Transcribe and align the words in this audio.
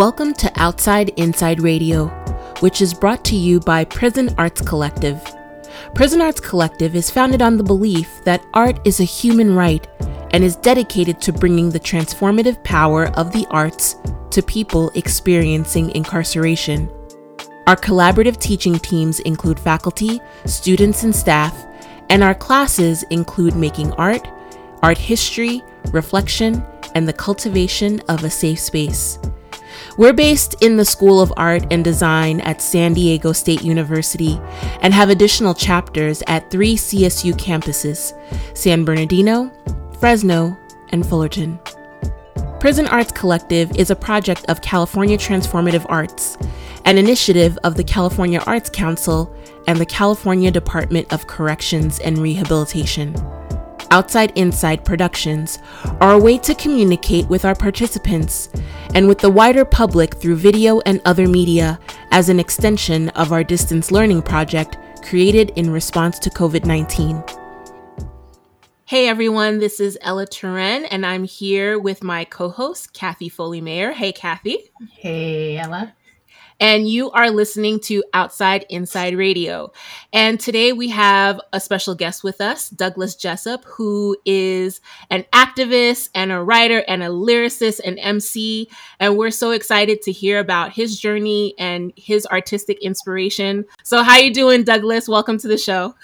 Welcome 0.00 0.32
to 0.36 0.50
Outside 0.56 1.10
Inside 1.18 1.60
Radio, 1.60 2.06
which 2.60 2.80
is 2.80 2.94
brought 2.94 3.22
to 3.26 3.36
you 3.36 3.60
by 3.60 3.84
Prison 3.84 4.34
Arts 4.38 4.62
Collective. 4.62 5.20
Prison 5.94 6.22
Arts 6.22 6.40
Collective 6.40 6.96
is 6.96 7.10
founded 7.10 7.42
on 7.42 7.58
the 7.58 7.62
belief 7.62 8.08
that 8.24 8.42
art 8.54 8.80
is 8.86 9.00
a 9.00 9.04
human 9.04 9.54
right 9.54 9.86
and 10.30 10.42
is 10.42 10.56
dedicated 10.56 11.20
to 11.20 11.34
bringing 11.34 11.68
the 11.68 11.78
transformative 11.78 12.64
power 12.64 13.08
of 13.08 13.30
the 13.30 13.46
arts 13.50 13.96
to 14.30 14.40
people 14.40 14.90
experiencing 14.94 15.90
incarceration. 15.90 16.90
Our 17.66 17.76
collaborative 17.76 18.40
teaching 18.40 18.78
teams 18.78 19.20
include 19.20 19.60
faculty, 19.60 20.18
students, 20.46 21.02
and 21.02 21.14
staff, 21.14 21.66
and 22.08 22.24
our 22.24 22.34
classes 22.34 23.02
include 23.10 23.54
making 23.54 23.92
art, 23.92 24.26
art 24.82 24.96
history, 24.96 25.62
reflection, 25.92 26.64
and 26.94 27.06
the 27.06 27.12
cultivation 27.12 28.00
of 28.08 28.24
a 28.24 28.30
safe 28.30 28.60
space. 28.60 29.18
We're 30.00 30.14
based 30.14 30.54
in 30.62 30.78
the 30.78 30.84
School 30.86 31.20
of 31.20 31.30
Art 31.36 31.70
and 31.70 31.84
Design 31.84 32.40
at 32.40 32.62
San 32.62 32.94
Diego 32.94 33.32
State 33.32 33.60
University 33.60 34.40
and 34.80 34.94
have 34.94 35.10
additional 35.10 35.52
chapters 35.52 36.22
at 36.26 36.50
three 36.50 36.74
CSU 36.74 37.34
campuses 37.34 38.16
San 38.56 38.82
Bernardino, 38.82 39.52
Fresno, 39.98 40.56
and 40.88 41.06
Fullerton. 41.06 41.60
Prison 42.60 42.86
Arts 42.86 43.12
Collective 43.12 43.76
is 43.76 43.90
a 43.90 43.94
project 43.94 44.46
of 44.48 44.62
California 44.62 45.18
Transformative 45.18 45.84
Arts, 45.90 46.38
an 46.86 46.96
initiative 46.96 47.58
of 47.62 47.74
the 47.74 47.84
California 47.84 48.42
Arts 48.46 48.70
Council 48.70 49.30
and 49.66 49.78
the 49.78 49.84
California 49.84 50.50
Department 50.50 51.12
of 51.12 51.26
Corrections 51.26 51.98
and 51.98 52.16
Rehabilitation. 52.16 53.14
Outside 53.92 54.32
Inside 54.36 54.84
Productions 54.84 55.58
are 56.00 56.12
a 56.12 56.18
way 56.18 56.38
to 56.38 56.54
communicate 56.54 57.26
with 57.26 57.44
our 57.44 57.56
participants 57.56 58.48
and 58.94 59.08
with 59.08 59.18
the 59.18 59.30
wider 59.30 59.64
public 59.64 60.14
through 60.14 60.36
video 60.36 60.78
and 60.86 61.00
other 61.04 61.26
media 61.26 61.80
as 62.12 62.28
an 62.28 62.38
extension 62.38 63.08
of 63.10 63.32
our 63.32 63.42
distance 63.42 63.90
learning 63.90 64.22
project 64.22 64.78
created 65.02 65.50
in 65.56 65.70
response 65.70 66.20
to 66.20 66.30
COVID 66.30 66.64
19. 66.64 67.24
Hey 68.84 69.08
everyone, 69.08 69.58
this 69.58 69.80
is 69.80 69.98
Ella 70.02 70.26
Turenne, 70.26 70.86
and 70.88 71.04
I'm 71.04 71.24
here 71.24 71.76
with 71.76 72.04
my 72.04 72.24
co 72.24 72.48
host, 72.48 72.92
Kathie 72.92 73.28
Foley-Meyer. 73.28 73.92
Hey, 73.92 74.12
Kathy. 74.12 74.70
Hey, 74.98 75.56
Ella 75.58 75.94
and 76.60 76.86
you 76.86 77.10
are 77.12 77.30
listening 77.30 77.80
to 77.80 78.04
Outside 78.12 78.66
Inside 78.68 79.16
Radio. 79.16 79.72
And 80.12 80.38
today 80.38 80.74
we 80.74 80.90
have 80.90 81.40
a 81.54 81.60
special 81.60 81.94
guest 81.94 82.22
with 82.22 82.40
us, 82.40 82.68
Douglas 82.68 83.14
Jessup, 83.14 83.64
who 83.64 84.16
is 84.26 84.82
an 85.08 85.24
activist 85.32 86.10
and 86.14 86.30
a 86.30 86.42
writer 86.42 86.84
and 86.86 87.02
a 87.02 87.06
lyricist 87.06 87.80
and 87.84 87.98
MC. 87.98 88.68
And 89.00 89.16
we're 89.16 89.30
so 89.30 89.52
excited 89.52 90.02
to 90.02 90.12
hear 90.12 90.38
about 90.38 90.72
his 90.72 91.00
journey 91.00 91.54
and 91.58 91.92
his 91.96 92.26
artistic 92.26 92.78
inspiration. 92.82 93.64
So, 93.82 94.02
how 94.02 94.18
you 94.18 94.32
doing, 94.32 94.62
Douglas? 94.62 95.08
Welcome 95.08 95.38
to 95.38 95.48
the 95.48 95.58
show. 95.58 95.94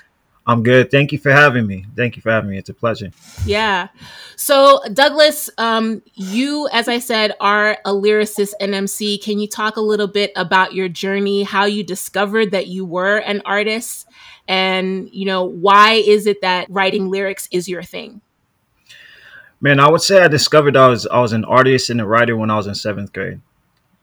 I'm 0.48 0.62
good. 0.62 0.92
Thank 0.92 1.10
you 1.10 1.18
for 1.18 1.32
having 1.32 1.66
me. 1.66 1.86
Thank 1.96 2.14
you 2.14 2.22
for 2.22 2.30
having 2.30 2.50
me. 2.50 2.58
It's 2.58 2.68
a 2.68 2.74
pleasure. 2.74 3.10
Yeah. 3.44 3.88
So, 4.36 4.80
Douglas, 4.92 5.50
um, 5.58 6.02
you, 6.14 6.68
as 6.72 6.86
I 6.86 7.00
said, 7.00 7.34
are 7.40 7.78
a 7.84 7.90
lyricist 7.90 8.52
and 8.60 8.72
MC. 8.72 9.18
Can 9.18 9.40
you 9.40 9.48
talk 9.48 9.76
a 9.76 9.80
little 9.80 10.06
bit 10.06 10.30
about 10.36 10.72
your 10.72 10.88
journey, 10.88 11.42
how 11.42 11.64
you 11.64 11.82
discovered 11.82 12.52
that 12.52 12.68
you 12.68 12.84
were 12.84 13.16
an 13.16 13.42
artist, 13.44 14.06
and 14.46 15.10
you 15.12 15.26
know 15.26 15.42
why 15.42 15.94
is 15.94 16.26
it 16.26 16.42
that 16.42 16.68
writing 16.70 17.10
lyrics 17.10 17.48
is 17.50 17.68
your 17.68 17.82
thing? 17.82 18.20
Man, 19.60 19.80
I 19.80 19.90
would 19.90 20.02
say 20.02 20.22
I 20.22 20.28
discovered 20.28 20.76
I 20.76 20.88
was 20.88 21.06
I 21.08 21.18
was 21.18 21.32
an 21.32 21.44
artist 21.44 21.90
and 21.90 22.00
a 22.00 22.06
writer 22.06 22.36
when 22.36 22.50
I 22.50 22.56
was 22.56 22.68
in 22.68 22.76
seventh 22.76 23.12
grade. 23.12 23.40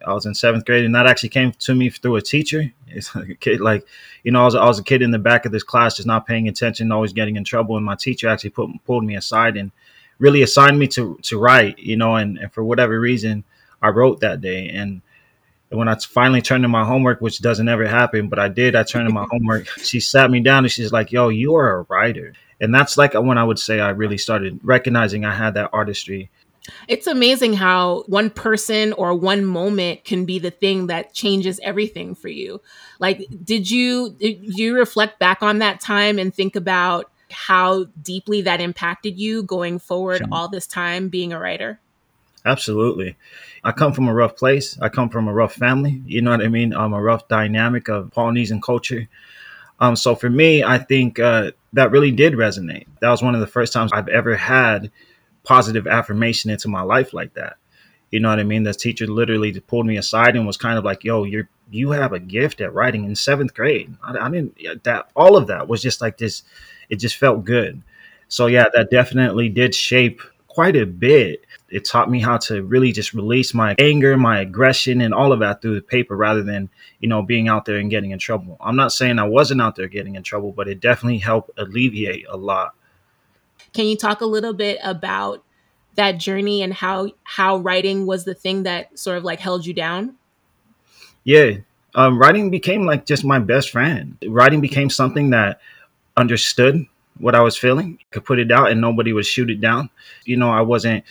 I 0.05 0.13
was 0.13 0.25
in 0.25 0.33
seventh 0.33 0.65
grade, 0.65 0.85
and 0.85 0.95
that 0.95 1.07
actually 1.07 1.29
came 1.29 1.51
to 1.51 1.75
me 1.75 1.89
through 1.89 2.15
a 2.15 2.21
teacher. 2.21 2.71
It's 2.87 3.15
like 3.15 3.29
a 3.29 3.35
kid, 3.35 3.61
like 3.61 3.85
you 4.23 4.31
know, 4.31 4.41
I 4.41 4.45
was 4.45 4.55
I 4.55 4.65
was 4.65 4.79
a 4.79 4.83
kid 4.83 5.01
in 5.01 5.11
the 5.11 5.19
back 5.19 5.45
of 5.45 5.51
this 5.51 5.63
class, 5.63 5.95
just 5.95 6.07
not 6.07 6.27
paying 6.27 6.47
attention, 6.47 6.91
always 6.91 7.13
getting 7.13 7.35
in 7.35 7.43
trouble, 7.43 7.77
and 7.77 7.85
my 7.85 7.95
teacher 7.95 8.27
actually 8.27 8.51
put 8.51 8.69
pulled 8.85 9.03
me 9.03 9.15
aside 9.15 9.57
and 9.57 9.71
really 10.19 10.41
assigned 10.41 10.77
me 10.79 10.87
to 10.89 11.17
to 11.23 11.39
write, 11.39 11.79
you 11.79 11.97
know, 11.97 12.15
and, 12.15 12.37
and 12.37 12.51
for 12.53 12.63
whatever 12.63 12.99
reason, 12.99 13.43
I 13.81 13.89
wrote 13.89 14.19
that 14.21 14.41
day, 14.41 14.69
and 14.69 15.01
when 15.69 15.87
I 15.87 15.95
finally 15.95 16.41
turned 16.41 16.63
in 16.65 16.71
my 16.71 16.85
homework, 16.85 17.19
which 17.19 17.41
doesn't 17.41 17.67
ever 17.67 17.87
happen, 17.87 18.27
but 18.29 18.39
I 18.39 18.47
did, 18.47 18.75
I 18.75 18.83
turned 18.83 19.07
in 19.07 19.13
my 19.13 19.25
homework. 19.29 19.67
She 19.83 19.99
sat 19.99 20.29
me 20.29 20.39
down 20.39 20.63
and 20.63 20.71
she's 20.71 20.91
like, 20.91 21.11
"Yo, 21.11 21.29
you 21.29 21.55
are 21.55 21.79
a 21.79 21.81
writer," 21.89 22.33
and 22.61 22.73
that's 22.73 22.97
like 22.97 23.13
when 23.13 23.37
I 23.37 23.43
would 23.43 23.59
say 23.59 23.79
I 23.79 23.89
really 23.89 24.17
started 24.17 24.59
recognizing 24.63 25.25
I 25.25 25.33
had 25.33 25.55
that 25.55 25.69
artistry 25.73 26.29
it's 26.87 27.07
amazing 27.07 27.53
how 27.53 28.03
one 28.07 28.29
person 28.29 28.93
or 28.93 29.13
one 29.13 29.45
moment 29.45 30.05
can 30.05 30.25
be 30.25 30.39
the 30.39 30.51
thing 30.51 30.87
that 30.87 31.13
changes 31.13 31.59
everything 31.63 32.15
for 32.15 32.29
you. 32.29 32.61
Like, 32.99 33.25
did 33.43 33.69
you 33.69 34.11
did 34.11 34.57
you 34.57 34.75
reflect 34.75 35.19
back 35.19 35.43
on 35.43 35.59
that 35.59 35.81
time 35.81 36.19
and 36.19 36.33
think 36.33 36.55
about 36.55 37.11
how 37.31 37.85
deeply 38.01 38.43
that 38.43 38.61
impacted 38.61 39.17
you 39.17 39.43
going 39.43 39.79
forward 39.79 40.23
all 40.31 40.47
this 40.47 40.67
time 40.67 41.09
being 41.09 41.33
a 41.33 41.39
writer? 41.39 41.79
Absolutely. 42.45 43.15
I 43.63 43.71
come 43.71 43.93
from 43.93 44.07
a 44.07 44.13
rough 44.13 44.35
place. 44.35 44.77
I 44.81 44.89
come 44.89 45.09
from 45.09 45.27
a 45.27 45.33
rough 45.33 45.53
family. 45.53 46.01
You 46.05 46.21
know 46.21 46.31
what 46.31 46.41
I 46.41 46.49
mean? 46.49 46.73
I'm 46.73 46.93
a 46.93 47.01
rough 47.01 47.27
dynamic 47.27 47.87
of 47.87 48.11
Polynesian 48.11 48.61
culture. 48.61 49.07
Um, 49.79 49.95
so 49.95 50.15
for 50.15 50.29
me, 50.29 50.63
I 50.63 50.77
think 50.77 51.19
uh, 51.19 51.51
that 51.73 51.91
really 51.91 52.11
did 52.11 52.33
resonate. 52.33 52.85
That 52.99 53.09
was 53.09 53.23
one 53.23 53.33
of 53.33 53.41
the 53.41 53.47
first 53.47 53.73
times 53.73 53.91
I've 53.93 54.09
ever 54.09 54.35
had 54.35 54.91
positive 55.43 55.87
affirmation 55.87 56.51
into 56.51 56.67
my 56.67 56.81
life 56.81 57.13
like 57.13 57.33
that. 57.33 57.57
You 58.11 58.19
know 58.19 58.29
what 58.29 58.39
I 58.39 58.43
mean? 58.43 58.63
The 58.63 58.73
teacher 58.73 59.07
literally 59.07 59.59
pulled 59.59 59.87
me 59.87 59.97
aside 59.97 60.35
and 60.35 60.45
was 60.45 60.57
kind 60.57 60.77
of 60.77 60.85
like, 60.85 61.03
"Yo, 61.03 61.23
you're 61.23 61.49
you 61.71 61.91
have 61.91 62.13
a 62.13 62.19
gift 62.19 62.61
at 62.61 62.73
writing 62.73 63.05
in 63.05 63.15
seventh 63.15 63.53
grade." 63.53 63.95
I, 64.03 64.17
I 64.17 64.29
didn't 64.29 64.83
that 64.83 65.09
all 65.15 65.35
of 65.35 65.47
that 65.47 65.67
was 65.67 65.81
just 65.81 65.99
like 65.99 66.17
this. 66.17 66.43
It 66.89 66.97
just 66.97 67.15
felt 67.15 67.43
good. 67.43 67.81
So 68.27 68.45
yeah, 68.45 68.65
that 68.73 68.91
definitely 68.91 69.49
did 69.49 69.73
shape 69.73 70.21
quite 70.53 70.75
a 70.75 70.85
bit. 70.85 71.43
It 71.69 71.85
taught 71.85 72.11
me 72.11 72.19
how 72.19 72.37
to 72.37 72.61
really 72.61 72.91
just 72.91 73.15
release 73.15 73.55
my 73.55 73.75
anger, 73.79 74.15
my 74.15 74.41
aggression, 74.41 75.01
and 75.01 75.11
all 75.13 75.33
of 75.33 75.39
that 75.39 75.61
through 75.61 75.75
the 75.75 75.81
paper 75.81 76.15
rather 76.15 76.43
than, 76.43 76.69
you 76.99 77.09
know, 77.09 77.23
being 77.23 77.47
out 77.47 77.65
there 77.65 77.77
and 77.77 77.89
getting 77.89 78.11
in 78.11 78.19
trouble. 78.19 78.57
I'm 78.61 78.75
not 78.75 78.91
saying 78.91 79.17
I 79.17 79.27
wasn't 79.27 79.61
out 79.61 79.75
there 79.75 79.87
getting 79.87 80.15
in 80.15 80.21
trouble, 80.21 80.51
but 80.51 80.67
it 80.67 80.79
definitely 80.79 81.17
helped 81.17 81.49
alleviate 81.57 82.27
a 82.29 82.37
lot 82.37 82.75
can 83.73 83.85
you 83.85 83.97
talk 83.97 84.21
a 84.21 84.25
little 84.25 84.53
bit 84.53 84.79
about 84.83 85.43
that 85.95 86.13
journey 86.13 86.61
and 86.61 86.73
how 86.73 87.09
how 87.23 87.57
writing 87.57 88.05
was 88.05 88.25
the 88.25 88.33
thing 88.33 88.63
that 88.63 88.97
sort 88.97 89.17
of 89.17 89.23
like 89.23 89.39
held 89.39 89.65
you 89.65 89.73
down? 89.73 90.15
Yeah, 91.23 91.57
um, 91.95 92.19
writing 92.19 92.49
became 92.49 92.85
like 92.85 93.05
just 93.05 93.23
my 93.23 93.39
best 93.39 93.69
friend. 93.69 94.17
Writing 94.27 94.61
became 94.61 94.89
something 94.89 95.29
that 95.31 95.59
understood 96.17 96.85
what 97.19 97.35
I 97.35 97.41
was 97.41 97.57
feeling, 97.57 97.99
could 98.11 98.25
put 98.25 98.39
it 98.39 98.51
out, 98.51 98.71
and 98.71 98.81
nobody 98.81 99.13
would 99.13 99.25
shoot 99.25 99.49
it 99.49 99.61
down. 99.61 99.89
You 100.25 100.37
know, 100.37 100.49
I 100.49 100.61
wasn't. 100.61 101.03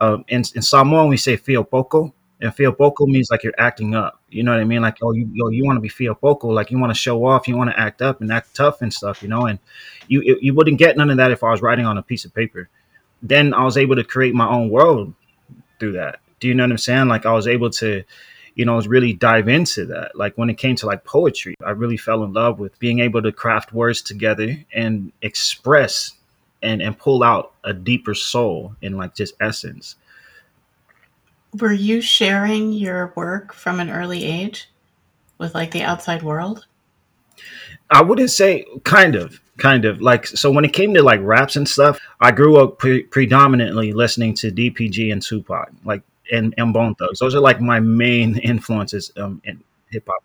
Uh, 0.00 0.18
in, 0.28 0.42
in 0.54 0.62
Samoan, 0.62 1.08
we 1.08 1.18
say 1.18 1.36
"fia 1.36 1.62
poko," 1.62 2.12
and 2.40 2.54
"fia 2.54 2.72
poko" 2.72 3.06
means 3.06 3.30
like 3.30 3.42
you're 3.42 3.54
acting 3.58 3.94
up. 3.94 4.20
You 4.30 4.42
know 4.42 4.52
what 4.52 4.60
I 4.60 4.64
mean? 4.64 4.82
Like, 4.82 4.98
oh, 5.02 5.12
you 5.12 5.28
yo, 5.32 5.48
you 5.48 5.64
want 5.64 5.76
to 5.76 5.80
be 5.80 5.88
fia 5.88 6.14
poko, 6.14 6.44
like 6.44 6.70
you 6.70 6.78
want 6.78 6.90
to 6.90 6.98
show 6.98 7.24
off, 7.24 7.48
you 7.48 7.56
want 7.56 7.70
to 7.70 7.78
act 7.78 8.02
up 8.02 8.20
and 8.20 8.32
act 8.32 8.54
tough 8.54 8.82
and 8.82 8.92
stuff. 8.92 9.22
You 9.22 9.28
know, 9.28 9.46
and 9.46 9.58
you 10.08 10.38
you 10.40 10.54
wouldn't 10.54 10.78
get 10.78 10.96
none 10.96 11.10
of 11.10 11.16
that 11.18 11.30
if 11.30 11.42
I 11.42 11.50
was 11.50 11.62
writing 11.62 11.86
on 11.86 11.98
a 11.98 12.02
piece 12.02 12.24
of 12.24 12.34
paper. 12.34 12.68
Then 13.22 13.52
I 13.52 13.64
was 13.64 13.76
able 13.76 13.96
to 13.96 14.04
create 14.04 14.34
my 14.34 14.48
own 14.48 14.70
world 14.70 15.12
through 15.78 15.92
that. 15.92 16.20
Do 16.40 16.48
you 16.48 16.54
know 16.54 16.64
what 16.64 16.70
I'm 16.70 16.78
saying? 16.78 17.08
Like 17.08 17.26
I 17.26 17.32
was 17.32 17.46
able 17.46 17.68
to, 17.70 18.02
you 18.54 18.64
know, 18.64 18.80
really 18.80 19.12
dive 19.12 19.48
into 19.48 19.84
that. 19.86 20.16
Like 20.16 20.38
when 20.38 20.48
it 20.48 20.56
came 20.56 20.76
to 20.76 20.86
like 20.86 21.04
poetry, 21.04 21.54
I 21.64 21.70
really 21.70 21.98
fell 21.98 22.24
in 22.24 22.32
love 22.32 22.58
with 22.58 22.78
being 22.78 23.00
able 23.00 23.20
to 23.22 23.32
craft 23.32 23.74
words 23.74 24.00
together 24.00 24.56
and 24.72 25.12
express 25.20 26.14
and 26.62 26.82
and 26.82 26.98
pull 26.98 27.22
out 27.22 27.52
a 27.64 27.72
deeper 27.72 28.14
soul 28.14 28.74
in 28.82 28.96
like 28.96 29.14
just 29.14 29.34
essence. 29.40 29.96
Were 31.58 31.72
you 31.72 32.00
sharing 32.00 32.72
your 32.72 33.12
work 33.16 33.52
from 33.52 33.80
an 33.80 33.90
early 33.90 34.24
age 34.24 34.70
with 35.38 35.54
like 35.54 35.72
the 35.72 35.82
outside 35.82 36.22
world? 36.22 36.66
I 37.90 38.02
wouldn't 38.02 38.30
say 38.30 38.66
kind 38.84 39.16
of 39.16 39.40
kind 39.58 39.84
of. 39.84 40.00
Like 40.00 40.26
so 40.26 40.50
when 40.50 40.64
it 40.64 40.72
came 40.72 40.94
to 40.94 41.02
like 41.02 41.20
raps 41.22 41.56
and 41.56 41.68
stuff 41.68 41.98
i 42.20 42.30
grew 42.30 42.56
up 42.62 42.78
pre- 42.78 43.02
predominantly 43.04 43.92
listening 43.92 44.34
to 44.34 44.50
dpg 44.50 45.12
and 45.12 45.22
tupac 45.22 45.70
like 45.84 46.02
and, 46.32 46.54
and 46.56 46.72
bone 46.72 46.94
thugs 46.94 47.18
those 47.18 47.34
are 47.34 47.40
like 47.40 47.60
my 47.60 47.80
main 47.80 48.38
influences 48.52 49.12
um, 49.16 49.40
in 49.44 49.62
hip-hop. 49.90 50.22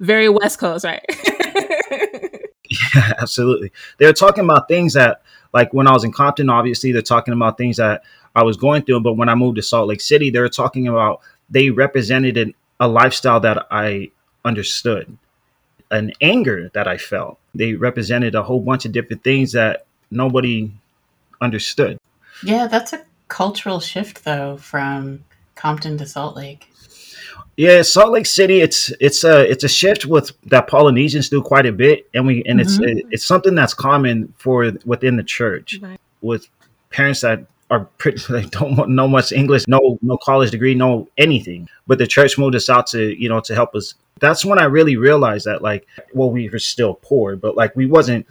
Very 0.00 0.28
west 0.28 0.58
coast 0.58 0.84
right? 0.84 1.04
Yeah 2.70 3.14
absolutely. 3.18 3.72
They're 3.96 4.12
talking 4.12 4.44
about 4.44 4.68
things 4.68 4.92
that 4.92 5.22
like 5.54 5.72
when 5.72 5.86
i 5.86 5.92
was 5.92 6.04
in 6.04 6.12
compton 6.12 6.50
obviously 6.50 6.92
they're 6.92 7.00
talking 7.00 7.32
about 7.32 7.56
things 7.56 7.78
that 7.78 8.02
i 8.34 8.42
was 8.42 8.56
going 8.56 8.82
through 8.82 9.00
but 9.00 9.14
when 9.14 9.28
i 9.28 9.34
moved 9.34 9.56
to 9.56 9.62
salt 9.62 9.88
lake 9.88 10.00
city 10.00 10.30
they 10.30 10.40
were 10.40 10.48
talking 10.48 10.88
about 10.88 11.20
they 11.50 11.70
represented 11.70 12.36
an, 12.36 12.54
a 12.80 12.88
lifestyle 12.88 13.40
that 13.40 13.66
i 13.70 14.10
understood 14.44 15.16
an 15.90 16.12
anger 16.20 16.70
that 16.74 16.86
I 16.86 16.98
felt. 16.98 17.38
They 17.54 17.74
represented 17.74 18.34
a 18.34 18.42
whole 18.42 18.60
bunch 18.60 18.84
of 18.84 18.92
different 18.92 19.24
things 19.24 19.52
that 19.52 19.86
nobody 20.10 20.70
understood. 21.40 21.98
Yeah, 22.42 22.66
that's 22.66 22.92
a 22.92 23.04
cultural 23.28 23.80
shift 23.80 24.24
though 24.24 24.56
from 24.56 25.24
Compton 25.54 25.98
to 25.98 26.06
Salt 26.06 26.36
Lake? 26.36 26.70
Yeah, 27.56 27.82
Salt 27.82 28.12
Lake 28.12 28.26
City. 28.26 28.60
It's 28.60 28.92
it's 29.00 29.24
a 29.24 29.50
it's 29.50 29.64
a 29.64 29.68
shift 29.68 30.06
with 30.06 30.30
that 30.46 30.68
Polynesians 30.68 31.28
do 31.28 31.42
quite 31.42 31.66
a 31.66 31.72
bit, 31.72 32.08
and 32.14 32.26
we 32.26 32.44
and 32.44 32.60
Mhm. 32.60 32.62
it's 32.62 32.78
it's 33.10 33.24
something 33.24 33.54
that's 33.54 33.74
common 33.74 34.32
for 34.38 34.72
within 34.84 35.16
the 35.16 35.24
church 35.24 35.78
Right. 35.82 35.98
with 36.20 36.46
parents 36.90 37.22
that 37.22 37.46
are 37.70 37.84
pretty 37.98 38.20
they 38.32 38.44
don't 38.44 38.88
know 38.90 39.08
much 39.08 39.32
English, 39.32 39.66
no 39.68 39.98
no 40.02 40.16
college 40.18 40.50
degree, 40.50 40.74
no 40.74 41.08
anything. 41.16 41.68
But 41.86 41.98
the 41.98 42.06
church 42.06 42.38
moved 42.38 42.54
us 42.54 42.68
out 42.68 42.86
to 42.88 43.20
you 43.20 43.28
know 43.28 43.40
to 43.40 43.54
help 43.54 43.74
us. 43.74 43.94
That's 44.20 44.44
when 44.44 44.58
I 44.58 44.64
really 44.64 44.96
realized 44.96 45.46
that 45.46 45.62
like 45.62 45.86
well 46.12 46.30
we 46.30 46.48
were 46.48 46.58
still 46.58 46.94
poor, 46.94 47.36
but 47.36 47.56
like 47.56 47.74
we 47.76 47.86
wasn't. 47.86 48.26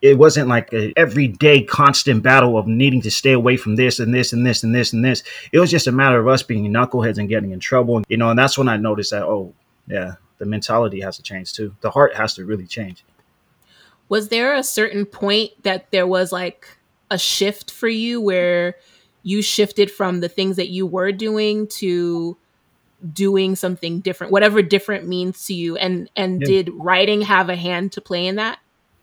It 0.00 0.18
wasn't 0.18 0.48
like 0.48 0.72
a 0.72 0.92
everyday 0.96 1.62
constant 1.62 2.24
battle 2.24 2.58
of 2.58 2.66
needing 2.66 3.02
to 3.02 3.10
stay 3.10 3.30
away 3.30 3.56
from 3.56 3.76
this 3.76 4.00
and 4.00 4.12
this 4.12 4.32
and 4.32 4.44
this 4.44 4.64
and 4.64 4.74
this 4.74 4.92
and 4.92 5.04
this. 5.04 5.22
It 5.52 5.60
was 5.60 5.70
just 5.70 5.86
a 5.86 5.92
matter 5.92 6.18
of 6.18 6.26
us 6.26 6.42
being 6.42 6.64
knuckleheads 6.72 7.18
and 7.18 7.28
getting 7.28 7.52
in 7.52 7.60
trouble, 7.60 8.02
you 8.08 8.16
know. 8.16 8.30
And 8.30 8.36
that's 8.36 8.58
when 8.58 8.68
I 8.68 8.76
noticed 8.78 9.12
that 9.12 9.22
oh 9.22 9.54
yeah, 9.86 10.14
the 10.38 10.44
mentality 10.44 11.00
has 11.02 11.18
to 11.18 11.22
change 11.22 11.52
too. 11.52 11.76
The 11.82 11.90
heart 11.92 12.16
has 12.16 12.34
to 12.34 12.44
really 12.44 12.66
change. 12.66 13.04
Was 14.08 14.26
there 14.26 14.56
a 14.56 14.64
certain 14.64 15.06
point 15.06 15.52
that 15.62 15.92
there 15.92 16.06
was 16.06 16.32
like 16.32 16.66
a 17.12 17.18
shift 17.18 17.70
for 17.70 17.88
you 17.88 18.20
where 18.20 18.74
you 19.22 19.42
shifted 19.42 19.90
from 19.90 20.20
the 20.20 20.28
things 20.28 20.56
that 20.56 20.70
you 20.70 20.86
were 20.86 21.12
doing 21.12 21.68
to 21.68 22.36
doing 23.12 23.56
something 23.56 24.00
different, 24.00 24.32
whatever 24.32 24.62
different 24.62 25.06
means 25.06 25.46
to 25.46 25.54
you? 25.54 25.76
And 25.76 26.08
and 26.16 26.40
Yeah. 26.40 26.46
did 26.46 26.70
writing 26.74 27.22
have 27.22 27.48
a 27.48 27.56
hand 27.56 27.92
to 27.92 28.00
play 28.00 28.26
in 28.26 28.36
that? 28.36 28.58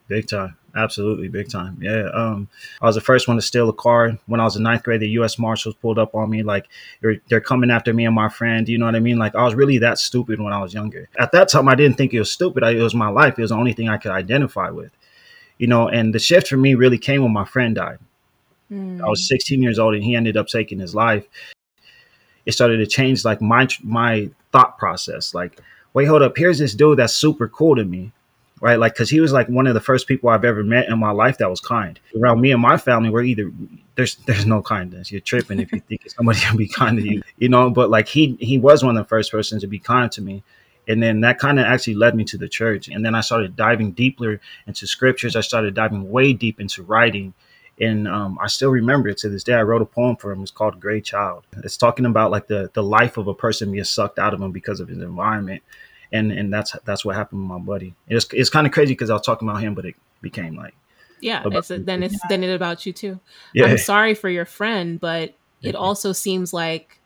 Big 0.08 0.28
time. 0.28 0.56
Absolutely 0.76 1.28
big 1.30 1.50
time. 1.50 1.78
Yeah. 1.82 2.10
Um, 2.14 2.48
I 2.82 2.86
was 2.86 2.96
the 2.96 3.02
first 3.02 3.28
one 3.28 3.38
to 3.38 3.42
steal 3.42 3.70
a 3.70 3.74
car 3.74 4.18
when 4.28 4.40
I 4.40 4.44
was 4.44 4.56
in 4.56 4.62
ninth 4.64 4.84
grade. 4.84 5.02
The 5.02 5.10
U.S. 5.12 5.40
Marshals 5.40 5.76
pulled 5.76 5.98
up 5.98 6.14
on 6.14 6.30
me 6.30 6.44
like 6.44 6.68
they're, 7.02 7.18
they're 7.28 7.42
coming 7.42 7.72
after 7.72 7.92
me 7.94 8.06
and 8.06 8.14
my 8.14 8.30
friend. 8.30 8.70
You 8.70 8.78
know 8.78 8.86
what 8.86 8.96
I 8.96 9.00
mean? 9.00 9.18
Like 9.18 9.36
I 9.36 9.44
was 9.44 9.56
really 9.56 9.80
that 9.80 9.98
stupid 9.98 10.40
when 10.40 10.54
I 10.54 10.62
was 10.62 10.74
younger. 10.74 11.10
At 11.18 11.32
that 11.32 11.50
time, 11.50 11.68
I 11.68 11.76
didn't 11.76 11.98
think 11.98 12.14
it 12.14 12.20
was 12.20 12.32
stupid. 12.32 12.64
I, 12.64 12.72
it 12.72 12.82
was 12.84 12.94
my 12.94 13.10
life. 13.10 13.38
It 13.38 13.42
was 13.42 13.50
the 13.50 13.58
only 13.58 13.74
thing 13.74 13.90
I 13.90 13.98
could 13.98 14.12
identify 14.12 14.70
with. 14.70 14.92
You 15.60 15.68
know, 15.68 15.88
and 15.88 16.16
the 16.16 16.20
shift 16.20 16.48
for 16.48 16.58
me 16.58 16.74
really 16.74 16.98
came 16.98 17.22
when 17.22 17.34
my 17.34 17.46
friend 17.46 17.76
died. 17.76 18.00
I 18.72 19.10
was 19.10 19.22
hmm. 19.22 19.34
16 19.34 19.62
years 19.62 19.80
old 19.80 19.96
and 19.96 20.04
he 20.04 20.16
ended 20.16 20.38
up 20.38 20.48
taking 20.48 20.80
his 20.80 20.94
life. 20.94 21.26
It 22.46 22.52
started 22.52 22.78
to 22.78 22.88
change 22.88 23.26
like 23.26 23.42
my 23.42 23.68
my 23.84 24.30
thought 24.52 24.78
process. 24.78 25.34
Like, 25.34 25.60
wait, 25.94 26.06
hold 26.06 26.22
up. 26.22 26.38
Here's 26.38 26.60
this 26.60 26.74
dude 26.74 27.00
that's 27.00 27.14
super 27.14 27.48
cool 27.48 27.76
to 27.76 27.84
me, 27.84 28.12
right? 28.62 28.80
Like, 28.80 28.94
because 28.94 29.10
he 29.10 29.20
was 29.20 29.32
like 29.32 29.48
one 29.50 29.68
of 29.68 29.74
the 29.74 29.82
first 29.82 30.08
people 30.08 30.30
I've 30.30 30.46
ever 30.46 30.64
met 30.64 30.88
in 30.88 31.00
my 31.00 31.12
life 31.12 31.40
that 31.40 31.50
was 31.50 31.60
kind. 31.60 32.00
Around 32.16 32.42
me 32.42 32.52
and 32.52 32.62
my 32.62 32.78
family, 32.78 33.10
we're 33.10 33.24
either 33.24 33.52
there's 33.96 34.16
there's 34.28 34.46
no 34.46 34.62
kindness. 34.62 35.12
You're 35.12 35.22
tripping 35.22 35.60
if 35.60 35.72
you 35.72 35.80
think 35.82 36.10
somebody 36.16 36.40
can 36.40 36.56
be 36.56 36.68
kind 36.68 36.98
to 36.98 37.04
you, 37.04 37.22
you 37.38 37.50
know. 37.50 37.70
But 37.70 37.90
like 37.90 38.08
he 38.08 38.38
he 38.40 38.58
was 38.58 38.84
one 38.84 38.98
of 38.98 39.04
the 39.04 39.10
first 39.10 39.32
persons 39.32 39.62
to 39.62 39.68
be 39.68 39.80
kind 39.80 40.12
to 40.12 40.22
me. 40.22 40.44
And 40.90 41.02
then 41.02 41.22
that 41.22 41.40
kind 41.40 41.60
of 41.60 41.66
actually 41.66 41.96
led 41.96 42.16
me 42.16 42.26
to 42.26 42.38
the 42.38 42.50
church. 42.50 42.90
And 42.90 43.06
then 43.06 43.16
I 43.16 43.22
started 43.22 43.56
diving 43.56 43.92
deeper 43.92 44.42
into 44.68 44.88
scriptures. 44.88 45.38
I 45.38 45.42
started 45.42 45.74
diving 45.74 46.10
way 46.10 46.34
deep 46.34 46.60
into 46.60 46.84
writing 46.84 47.34
and 47.80 48.08
um, 48.08 48.38
I 48.42 48.48
still 48.48 48.72
remember 48.72 49.10
it 49.10 49.18
to 49.20 49.30
this 49.30 49.44
day. 49.44 49.54
I 49.54 49.62
wrote 49.62 49.82
a 49.82 49.86
poem 49.86 50.18
for 50.18 50.32
him. 50.32 50.42
It's 50.42 50.52
called 50.52 50.80
"Gray 50.80 51.02
Child." 51.02 51.46
It's 51.64 51.78
talking 51.78 52.06
about 52.06 52.32
like 52.32 52.48
the 52.48 52.70
the 52.74 52.84
life 52.84 53.18
of 53.18 53.28
a 53.28 53.34
person 53.34 53.72
being 53.72 53.84
sucked 53.84 54.20
out 54.20 54.34
of 54.34 54.42
him 54.42 54.52
because 54.52 54.80
of 54.80 54.90
his 54.90 54.98
environment, 54.98 55.64
and 56.12 56.32
and 56.32 56.54
that's 56.54 56.76
that's 56.86 57.06
what 57.06 57.16
happened 57.16 57.42
with 57.42 57.50
my 57.50 57.60
buddy. 57.60 57.96
It's 58.08 58.28
it's 58.34 58.50
kind 58.50 58.68
of 58.68 58.74
crazy 58.74 58.94
because 58.94 59.10
I 59.10 59.14
was 59.14 59.22
talking 59.22 59.48
about 59.48 59.62
him, 59.62 59.76
but 59.76 59.86
it 59.86 59.96
became 60.22 60.56
like 60.56 60.74
Yeah, 61.22 61.44
it's 61.46 61.70
you 61.70 61.80
then 61.80 62.04
it's 62.04 62.20
then 62.28 62.44
it 62.44 62.54
about 62.54 62.86
you 62.86 62.92
too. 62.94 63.20
yeah, 63.54 63.68
I'm 63.68 63.78
sorry 63.78 64.14
for 64.14 64.30
your 64.30 64.46
friend, 64.46 65.00
but 65.00 65.36
it 65.62 65.76
also 65.76 66.12
seems 66.12 66.54
like 66.54 66.99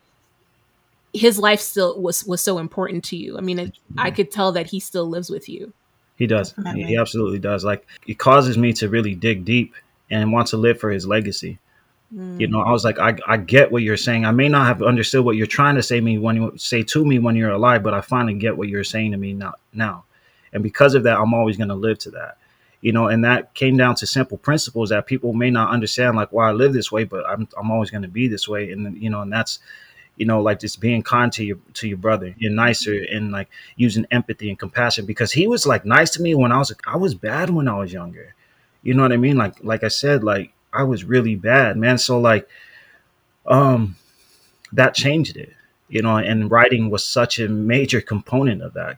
his 1.14 1.38
life 1.38 1.60
still 1.60 2.02
was 2.02 2.26
was 2.26 2.42
so 2.42 2.58
important 2.58 3.04
to 3.06 3.16
you. 3.16 3.38
I 3.38 3.42
mean, 3.42 3.60
it, 3.60 3.78
I 3.98 4.12
could 4.12 4.32
tell 4.32 4.52
that 4.54 4.68
he 4.68 4.80
still 4.80 5.06
lives 5.06 5.30
with 5.30 5.48
you. 5.48 5.74
he 6.16 6.28
does. 6.28 6.54
He, 6.74 6.84
he 6.84 6.98
absolutely 6.98 7.40
does. 7.40 7.64
Like 7.64 7.88
it 8.08 8.18
causes 8.18 8.58
me 8.58 8.74
to 8.74 8.90
really 8.90 9.16
dig 9.16 9.46
deep 9.46 9.74
and 10.10 10.32
want 10.32 10.48
to 10.50 10.58
live 10.58 10.80
for 10.80 10.90
his 10.92 11.08
legacy. 11.08 11.60
Mm. 12.16 12.40
You 12.40 12.48
know, 12.48 12.62
I 12.62 12.72
was 12.72 12.84
like, 12.84 13.00
I, 13.00 13.16
I 13.28 13.38
get 13.38 13.72
what 13.72 13.82
you're 13.82 13.98
saying. 13.98 14.26
I 14.26 14.32
may 14.32 14.48
not 14.48 14.68
have 14.68 14.84
understood 14.84 15.26
what 15.26 15.36
you're 15.36 15.48
trying 15.48 15.76
to 15.76 15.84
say 15.84 16.00
me 16.00 16.18
when 16.18 16.36
you 16.36 16.54
say 16.58 16.84
to 16.84 17.06
me 17.06 17.18
when 17.20 17.36
you're 17.36 17.52
alive, 17.52 17.82
but 17.84 17.94
I 17.94 18.02
finally 18.02 18.36
get 18.36 18.56
what 18.58 18.68
you're 18.68 18.84
saying 18.84 19.12
to 19.12 19.18
me 19.18 19.34
now. 19.34 19.54
Now, 19.74 20.06
and 20.52 20.62
because 20.62 20.94
of 20.94 21.04
that, 21.04 21.18
I'm 21.18 21.34
always 21.34 21.58
going 21.58 21.70
to 21.70 21.76
live 21.76 21.98
to 22.00 22.12
that. 22.12 22.38
You 22.82 22.92
know, 22.92 23.08
and 23.08 23.24
that 23.24 23.54
came 23.54 23.78
down 23.78 23.96
to 23.96 24.06
simple 24.06 24.38
principles 24.38 24.90
that 24.90 25.08
people 25.08 25.34
may 25.34 25.50
not 25.50 25.72
understand, 25.72 26.18
like 26.18 26.32
why 26.32 26.50
I 26.50 26.52
live 26.52 26.74
this 26.74 26.92
way, 26.92 27.06
but 27.06 27.26
I'm 27.26 27.48
I'm 27.58 27.72
always 27.72 27.90
going 27.90 28.04
to 28.04 28.10
be 28.10 28.28
this 28.28 28.48
way. 28.48 28.72
And 28.72 29.02
you 29.02 29.10
know, 29.10 29.22
and 29.22 29.32
that's 29.32 29.60
you 30.16 30.26
know, 30.26 30.42
like 30.42 30.60
just 30.60 30.80
being 30.80 31.02
kind 31.02 31.32
to 31.34 31.44
your 31.44 31.58
to 31.74 31.88
your 31.88 31.98
brother, 31.98 32.36
you're 32.38 32.52
nicer, 32.52 32.94
and 33.12 33.32
like 33.32 33.50
using 33.76 34.06
empathy 34.12 34.50
and 34.50 34.60
compassion 34.60 35.06
because 35.06 35.32
he 35.32 35.48
was 35.48 35.66
like 35.66 35.86
nice 35.86 36.12
to 36.12 36.22
me 36.22 36.36
when 36.36 36.52
I 36.52 36.60
was 36.60 36.74
I 36.86 36.98
was 36.98 37.16
bad 37.16 37.50
when 37.50 37.68
I 37.68 37.78
was 37.78 37.92
younger. 37.92 38.36
You 38.84 38.94
know 38.94 39.02
what 39.02 39.12
I 39.12 39.18
mean? 39.18 39.38
Like 39.38 39.64
like 39.64 39.84
I 39.84 39.88
said, 39.88 40.24
like 40.24 40.54
I 40.72 40.84
was 40.84 41.04
really 41.04 41.36
bad, 41.36 41.78
man. 41.78 41.98
So 41.98 42.20
like 42.20 42.48
um 43.46 43.96
that 44.72 44.94
changed 44.94 45.38
it, 45.38 45.54
you 45.90 46.02
know, 46.02 46.18
and 46.18 46.50
writing 46.50 46.90
was 46.90 47.04
such 47.04 47.40
a 47.40 47.48
major 47.48 48.02
component 48.02 48.62
of 48.62 48.74
that. 48.74 48.98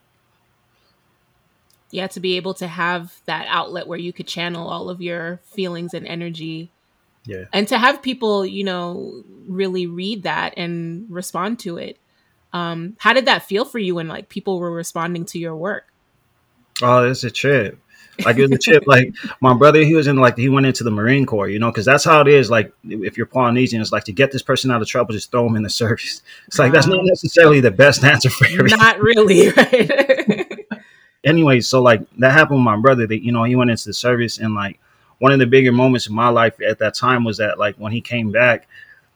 Yeah, 1.91 2.07
to 2.07 2.19
be 2.19 2.35
able 2.35 2.53
to 2.55 2.67
have 2.67 3.21
that 3.25 3.45
outlet 3.47 3.87
where 3.87 3.99
you 3.99 4.11
could 4.11 4.27
channel 4.27 4.67
all 4.67 4.89
of 4.89 5.01
your 5.01 5.39
feelings 5.45 5.93
and 5.93 6.05
energy 6.05 6.71
Yeah. 7.25 7.45
and 7.51 7.67
to 7.69 7.77
have 7.77 8.01
people, 8.01 8.45
you 8.45 8.63
know, 8.63 9.23
really 9.47 9.87
read 9.87 10.23
that 10.23 10.53
and 10.57 11.05
respond 11.09 11.59
to 11.59 11.77
it. 11.77 11.97
Um, 12.53 12.95
how 12.99 13.13
did 13.13 13.25
that 13.25 13.43
feel 13.43 13.65
for 13.65 13.79
you 13.79 13.95
when 13.95 14.07
like 14.07 14.29
people 14.29 14.59
were 14.59 14.71
responding 14.71 15.25
to 15.25 15.39
your 15.39 15.55
work? 15.55 15.91
Oh, 16.81 17.09
it's 17.09 17.23
a 17.23 17.31
trip. 17.31 17.79
Like 18.23 18.37
it 18.37 18.43
was 18.43 18.51
a 18.51 18.57
trip. 18.57 18.83
Like 18.87 19.13
my 19.41 19.53
brother, 19.53 19.83
he 19.83 19.95
was 19.95 20.07
in 20.07 20.17
like 20.17 20.37
he 20.37 20.47
went 20.47 20.65
into 20.65 20.83
the 20.83 20.91
Marine 20.91 21.25
Corps, 21.25 21.49
you 21.49 21.59
know, 21.59 21.71
because 21.71 21.85
that's 21.85 22.03
how 22.03 22.21
it 22.21 22.27
is. 22.27 22.49
Like 22.49 22.71
if 22.85 23.17
you're 23.17 23.25
Polynesian, 23.25 23.81
it's 23.81 23.91
like 23.91 24.05
to 24.05 24.13
get 24.13 24.31
this 24.31 24.41
person 24.41 24.71
out 24.71 24.81
of 24.81 24.87
trouble, 24.87 25.13
just 25.13 25.31
throw 25.31 25.43
them 25.43 25.55
in 25.55 25.63
the 25.63 25.69
service. 25.69 26.21
It's 26.47 26.59
like 26.59 26.71
that's 26.71 26.87
not 26.87 27.03
necessarily 27.03 27.59
the 27.59 27.71
best 27.71 28.03
answer 28.03 28.29
for 28.29 28.45
everything. 28.45 28.79
Not 28.79 28.99
really, 29.01 29.49
right? 29.57 30.65
anyway, 31.23 31.59
so 31.59 31.81
like 31.81 32.07
that 32.19 32.31
happened 32.31 32.59
with 32.59 32.65
my 32.65 32.77
brother. 32.77 33.07
That 33.07 33.23
you 33.23 33.31
know 33.31 33.43
he 33.43 33.55
went 33.55 33.71
into 33.71 33.85
the 33.85 33.93
service, 33.93 34.37
and 34.37 34.53
like 34.55 34.79
one 35.19 35.31
of 35.31 35.39
the 35.39 35.45
bigger 35.45 35.71
moments 35.71 36.07
in 36.07 36.15
my 36.15 36.29
life 36.29 36.59
at 36.61 36.79
that 36.79 36.93
time 36.93 37.23
was 37.23 37.37
that 37.37 37.57
like 37.57 37.75
when 37.75 37.91
he 37.91 38.01
came 38.01 38.31
back, 38.31 38.67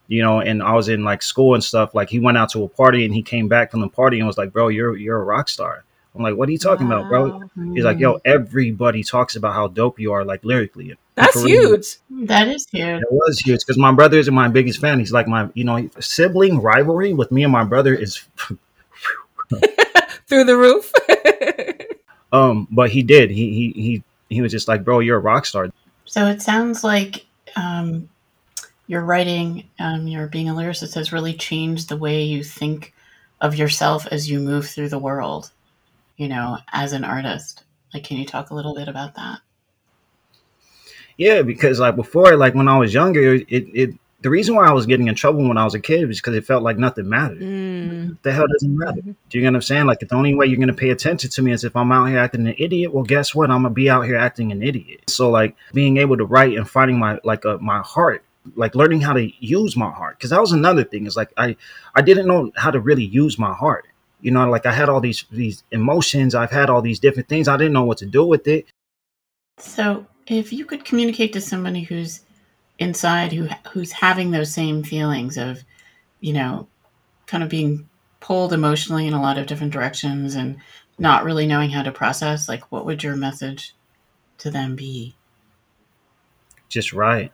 you 0.08 0.22
know, 0.24 0.40
and 0.40 0.64
I 0.64 0.74
was 0.74 0.90
in 0.90 1.04
like 1.04 1.22
school 1.22 1.54
and 1.54 1.64
stuff. 1.64 1.94
Like 1.94 2.10
he 2.10 2.20
went 2.20 2.38
out 2.38 2.50
to 2.52 2.64
a 2.64 2.68
party 2.70 3.06
and 3.06 3.14
he 3.14 3.22
came 3.22 3.48
back 3.48 3.72
from 3.72 3.82
the 3.82 3.90
party 3.90 4.18
and 4.20 4.28
was 4.28 4.38
like, 4.38 4.52
"Bro, 4.52 4.70
you're 4.70 4.96
you're 4.96 5.22
a 5.22 5.24
rock 5.24 5.50
star." 5.50 5.84
I'm 6.16 6.24
like, 6.24 6.36
"What 6.36 6.50
are 6.50 6.52
you 6.52 6.58
talking 6.58 6.88
about, 6.88 7.10
bro?" 7.10 7.30
Wow. 7.56 7.74
He's 7.74 7.84
like, 7.84 8.00
"Yo, 8.00 8.20
everybody 8.26 9.04
talks 9.04 9.36
about 9.36 9.54
how 9.54 9.68
dope 9.68 10.00
you 10.00 10.14
are, 10.14 10.26
like 10.26 10.44
lyrically." 10.44 10.96
That's 11.16 11.34
For 11.34 11.46
real. 11.46 11.70
huge. 11.76 11.98
That 12.28 12.48
is 12.48 12.66
huge. 12.72 13.02
It 13.02 13.12
was 13.12 13.40
huge 13.40 13.60
because 13.60 13.78
my 13.78 13.92
brother 13.92 14.18
is 14.18 14.32
my 14.32 14.48
biggest 14.48 14.80
fan. 14.80 15.00
He's 15.00 15.12
like 15.12 15.28
my, 15.28 15.50
you 15.54 15.66
know, 15.66 15.90
sibling 16.00 16.62
rivalry 16.62 17.14
with 17.14 17.30
me 17.32 17.44
and 17.44 17.52
my 17.52 17.66
brother 17.66 17.94
is 17.94 18.24
Through 20.28 20.44
the 20.46 20.56
roof. 20.58 20.94
um 22.32 22.68
but 22.72 22.92
he 22.92 23.02
did 23.02 23.32
he 23.32 23.52
he 23.52 23.82
he 23.82 24.04
he 24.30 24.42
was 24.42 24.52
just 24.52 24.68
like 24.68 24.84
bro 24.84 25.00
you're 25.00 25.18
a 25.18 25.20
rock 25.20 25.46
star 25.46 25.70
So 26.10 26.26
it 26.26 26.42
sounds 26.42 26.84
like 26.84 27.28
um, 27.56 28.10
your 28.88 29.02
writing, 29.02 29.70
um, 29.80 30.08
your 30.08 30.26
being 30.26 30.50
a 30.50 30.54
lyricist 30.54 30.96
has 30.96 31.14
really 31.14 31.34
changed 31.34 31.88
the 31.88 31.98
way 31.98 32.24
you 32.24 32.44
think 32.44 32.94
of 33.42 33.56
yourself 33.56 34.08
as 34.08 34.30
you 34.30 34.40
move 34.40 34.68
through 34.68 34.90
the 34.90 34.98
world, 34.98 35.52
you 36.18 36.28
know, 36.28 36.58
as 36.74 36.94
an 36.94 37.04
artist. 37.04 37.64
Like, 37.94 38.06
can 38.06 38.18
you 38.18 38.26
talk 38.26 38.50
a 38.50 38.56
little 38.56 38.74
bit 38.74 38.88
about 38.88 39.14
that? 39.16 39.40
yeah 41.20 41.42
because 41.42 41.80
like 41.80 41.96
before 41.96 42.36
like 42.38 42.56
when 42.56 42.68
i 42.68 42.78
was 42.78 42.94
younger 42.94 43.36
it 43.36 43.46
it 43.50 43.94
the 44.22 44.30
reason 44.30 44.56
why 44.56 44.68
i 44.68 44.74
was 44.74 44.86
getting 44.86 45.08
in 45.08 45.16
trouble 45.16 45.48
when 45.48 45.58
i 45.58 45.64
was 45.64 45.74
a 45.74 45.80
kid 45.80 46.08
was 46.08 46.20
because 46.20 46.36
it 46.36 46.46
felt 46.46 46.64
like 46.64 46.78
nothing 46.78 47.08
mattered. 47.08 47.40
Mm. 47.40 48.18
the 48.22 48.32
hell 48.32 48.46
doesn't 48.48 48.78
matter. 48.78 49.02
Do 49.02 49.16
you 49.32 49.42
get 49.42 49.50
what 49.50 49.56
i'm 49.56 49.62
saying? 49.62 49.86
Like 49.86 50.00
the 50.00 50.16
only 50.16 50.36
way 50.36 50.46
you're 50.48 50.58
going 50.58 50.68
to 50.68 50.74
pay 50.74 50.90
attention 50.90 51.30
to 51.30 51.42
me 51.42 51.52
is 51.52 51.64
if 51.64 51.76
i'm 51.76 51.92
out 51.92 52.06
here 52.06 52.20
acting 52.20 52.48
an 52.48 52.56
idiot. 52.58 52.94
Well 52.94 53.04
guess 53.04 53.34
what? 53.34 53.50
I'm 53.50 53.64
gonna 53.64 53.74
be 53.74 53.90
out 53.90 54.02
here 54.04 54.18
acting 54.18 54.52
an 54.52 54.62
idiot. 54.62 55.10
So 55.10 55.30
like 55.30 55.56
being 55.74 55.98
able 55.98 56.18
to 56.18 56.26
write 56.26 56.58
and 56.58 56.70
finding 56.70 57.00
my 57.00 57.20
like 57.24 57.46
uh, 57.46 57.58
my 57.60 57.80
heart 57.80 58.24
like 58.56 58.74
learning 58.74 59.02
how 59.02 59.14
to 59.14 59.32
use 59.46 59.76
my 59.76 59.92
heart. 59.92 60.18
Because 60.18 60.32
that 60.32 60.42
was 60.42 60.52
another 60.52 60.84
thing 60.84 61.06
is 61.06 61.16
like 61.16 61.32
i 61.38 61.56
i 61.96 62.02
didn't 62.02 62.28
know 62.28 62.52
how 62.56 62.72
to 62.72 62.80
really 62.80 63.06
use 63.06 63.38
my 63.40 63.54
heart. 63.54 63.88
You 64.22 64.32
know 64.32 64.50
like 64.50 64.66
i 64.66 64.74
had 64.74 64.90
all 64.90 65.02
these 65.02 65.26
these 65.32 65.64
emotions. 65.72 66.36
I've 66.36 66.52
had 66.52 66.70
all 66.70 66.82
these 66.82 67.00
different 67.00 67.30
things. 67.30 67.48
I 67.48 67.58
didn't 67.58 67.74
know 67.74 67.86
what 67.86 68.00
to 68.00 68.06
do 68.06 68.26
with 68.26 68.48
it. 68.48 68.66
So, 69.58 70.06
if 70.26 70.54
you 70.54 70.64
could 70.64 70.86
communicate 70.86 71.34
to 71.34 71.42
somebody 71.42 71.84
who's 71.84 72.22
inside, 72.80 73.34
who 73.34 73.48
who's 73.72 73.92
having 73.92 74.32
those 74.32 74.54
same 74.54 74.84
feelings 74.84 75.38
of, 75.38 75.64
you 76.20 76.34
know, 76.34 76.68
kind 77.28 77.44
of 77.44 77.50
being 77.50 77.88
pulled 78.20 78.54
emotionally 78.54 79.06
in 79.06 79.14
a 79.14 79.22
lot 79.22 79.38
of 79.38 79.46
different 79.48 79.74
directions 79.74 80.36
and 80.36 80.58
not 80.98 81.24
really 81.24 81.46
knowing 81.46 81.70
how 81.70 81.84
to 81.84 81.92
process, 81.92 82.50
like, 82.50 82.72
what 82.72 82.86
would 82.86 83.04
your 83.04 83.16
message 83.16 83.76
to 84.40 84.50
them 84.50 84.76
be? 84.76 85.16
just 86.70 86.94
right 86.94 87.32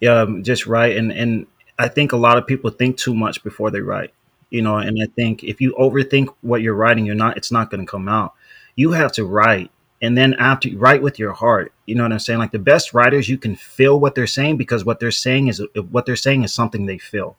yeah 0.00 0.20
um, 0.22 0.42
just 0.42 0.66
right 0.66 0.96
and 0.96 1.12
and 1.12 1.46
i 1.78 1.88
think 1.88 2.12
a 2.12 2.16
lot 2.16 2.38
of 2.38 2.46
people 2.46 2.70
think 2.70 2.96
too 2.96 3.14
much 3.14 3.42
before 3.42 3.70
they 3.70 3.80
write 3.80 4.14
you 4.48 4.62
know 4.62 4.76
and 4.76 4.96
i 5.02 5.06
think 5.14 5.44
if 5.44 5.60
you 5.60 5.74
overthink 5.78 6.28
what 6.40 6.62
you're 6.62 6.74
writing 6.74 7.04
you're 7.04 7.14
not 7.14 7.36
it's 7.36 7.52
not 7.52 7.70
going 7.70 7.84
to 7.84 7.90
come 7.90 8.08
out 8.08 8.32
you 8.76 8.92
have 8.92 9.12
to 9.12 9.24
write 9.24 9.70
and 10.00 10.16
then 10.16 10.34
after 10.34 10.70
write 10.76 11.02
with 11.02 11.18
your 11.18 11.32
heart. 11.32 11.72
You 11.86 11.94
know 11.94 12.02
what 12.02 12.12
i'm 12.12 12.18
saying? 12.18 12.38
Like 12.38 12.52
the 12.52 12.58
best 12.58 12.94
writers 12.94 13.28
you 13.28 13.38
can 13.38 13.56
feel 13.56 13.98
what 13.98 14.14
they're 14.14 14.26
saying 14.26 14.56
because 14.56 14.84
what 14.84 15.00
they're 15.00 15.10
saying 15.10 15.48
is 15.48 15.62
what 15.90 16.06
they're 16.06 16.16
saying 16.16 16.44
is 16.44 16.52
something 16.52 16.86
they 16.86 16.98
feel. 16.98 17.36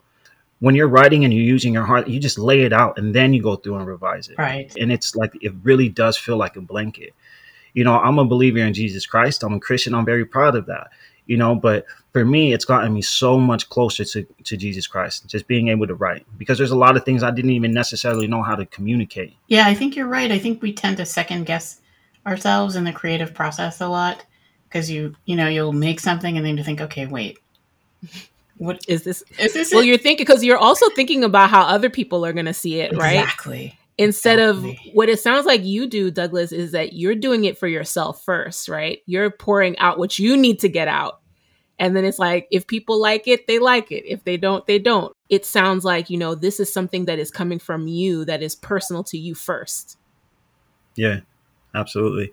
When 0.60 0.76
you're 0.76 0.90
writing 0.90 1.24
and 1.24 1.34
you're 1.34 1.44
using 1.44 1.74
your 1.74 1.86
heart 1.86 2.08
you 2.08 2.20
just 2.20 2.38
lay 2.38 2.62
it 2.62 2.74
out 2.74 2.98
and 2.98 3.14
then 3.14 3.34
you 3.34 3.42
go 3.42 3.56
through 3.56 3.76
and 3.76 3.88
revise 3.88 4.30
it. 4.30 4.38
Right. 4.38 4.74
and 4.78 4.92
it's 4.92 5.16
like 5.16 5.32
it 5.42 5.54
really 5.64 5.90
does 5.90 6.18
feel 6.18 6.38
like 6.38 6.56
a 6.56 6.62
blanket. 6.62 7.14
You 7.74 7.84
know 7.84 7.98
i'm 7.98 8.20
a 8.20 8.26
believer 8.26 8.60
in 8.60 8.74
jesus 8.74 9.06
christ. 9.06 9.44
I'm 9.44 9.54
a 9.54 9.60
christian. 9.60 9.94
I'm 9.94 10.06
very 10.06 10.26
proud 10.26 10.56
of 10.56 10.66
that. 10.66 10.90
You 11.28 11.38
know 11.38 11.56
but 11.56 11.86
for 12.12 12.26
me 12.26 12.54
it's 12.54 12.66
gotten 12.66 12.94
me 12.94 13.04
so 13.04 13.38
much 13.40 13.70
closer 13.70 14.04
to, 14.04 14.26
to 14.44 14.58
jesus 14.58 14.88
christ 14.88 15.28
just 15.28 15.48
being 15.48 15.70
able 15.70 15.88
to 15.88 15.96
write. 15.96 16.26
Because 16.38 16.58
there's 16.58 16.72
a 16.72 16.78
lot 16.78 16.98
of 16.98 17.06
things 17.06 17.24
i 17.24 17.32
didn't 17.32 17.52
even 17.52 17.72
necessarily 17.72 18.28
know 18.28 18.44
how 18.44 18.56
to 18.56 18.66
communicate. 18.66 19.36
Yeah, 19.48 19.68
I 19.68 19.76
think 19.76 19.96
you're 19.96 20.08
right. 20.08 20.32
I 20.32 20.40
think 20.40 20.62
we 20.62 20.74
tend 20.74 20.98
to 20.98 21.06
second 21.06 21.46
guess 21.46 21.80
ourselves 22.26 22.76
in 22.76 22.84
the 22.84 22.94
creative 22.94 23.34
process 23.34 23.82
a 23.82 23.88
lot 23.88 24.26
because 24.68 24.90
you, 24.90 25.16
you 25.26 25.36
know, 25.36 25.48
you'll 25.48 25.74
make 25.74 26.00
something 26.00 26.38
and 26.38 26.46
then 26.46 26.58
you 26.58 26.64
think, 26.64 26.82
okay, 26.82 27.06
wait, 27.08 27.40
what 28.58 28.82
Is 28.88 29.04
this 29.04 29.24
is 29.40 29.54
this? 29.54 29.72
well? 29.74 29.82
it? 29.82 29.88
You're 29.88 29.98
thinking 29.98 30.26
because 30.26 30.44
you're 30.44 30.58
also 30.58 30.90
thinking 30.90 31.24
about 31.24 31.50
how 31.50 31.62
other 31.64 31.90
people 31.90 32.26
are 32.26 32.34
going 32.34 32.46
to 32.46 32.54
see 32.54 32.80
it, 32.82 32.96
right? 32.96 33.20
Exactly. 33.20 33.78
Instead 33.98 34.40
Exactly. 34.40 34.90
of 34.90 34.96
what 34.96 35.10
it 35.10 35.20
sounds 35.20 35.46
like 35.46 35.64
you 35.66 35.86
do, 35.88 36.10
Douglas, 36.10 36.52
is 36.54 36.72
that 36.72 36.94
you're 36.94 37.16
doing 37.16 37.44
it 37.46 37.58
for 37.58 37.68
yourself 37.68 38.24
first, 38.24 38.70
right? 38.70 39.00
You're 39.08 39.30
pouring 39.30 39.78
out 39.80 39.98
what 40.00 40.18
you 40.18 40.38
need 40.38 40.60
to 40.60 40.70
get 40.70 40.88
out. 40.88 41.20
And 41.80 41.96
then 41.96 42.06
it's 42.06 42.20
like, 42.20 42.48
if 42.52 42.68
people 42.68 43.00
like 43.00 43.28
it, 43.28 43.48
they 43.48 43.60
like 43.60 43.92
it. 43.92 44.06
If 44.06 44.24
they 44.24 44.38
don't, 44.38 44.66
they 44.68 44.80
don't. 44.80 45.16
It 45.30 45.46
sounds 45.46 45.84
like, 45.86 46.10
you 46.10 46.18
know, 46.18 46.36
this 46.36 46.60
is 46.60 46.72
something 46.72 47.06
that 47.06 47.20
is 47.20 47.32
coming 47.32 47.60
from 47.60 47.88
you 47.88 48.24
that 48.26 48.42
is 48.42 48.56
personal 48.56 49.04
to 49.06 49.18
you 49.18 49.36
first. 49.36 49.98
yeah 50.96 51.20
absolutely. 51.76 52.32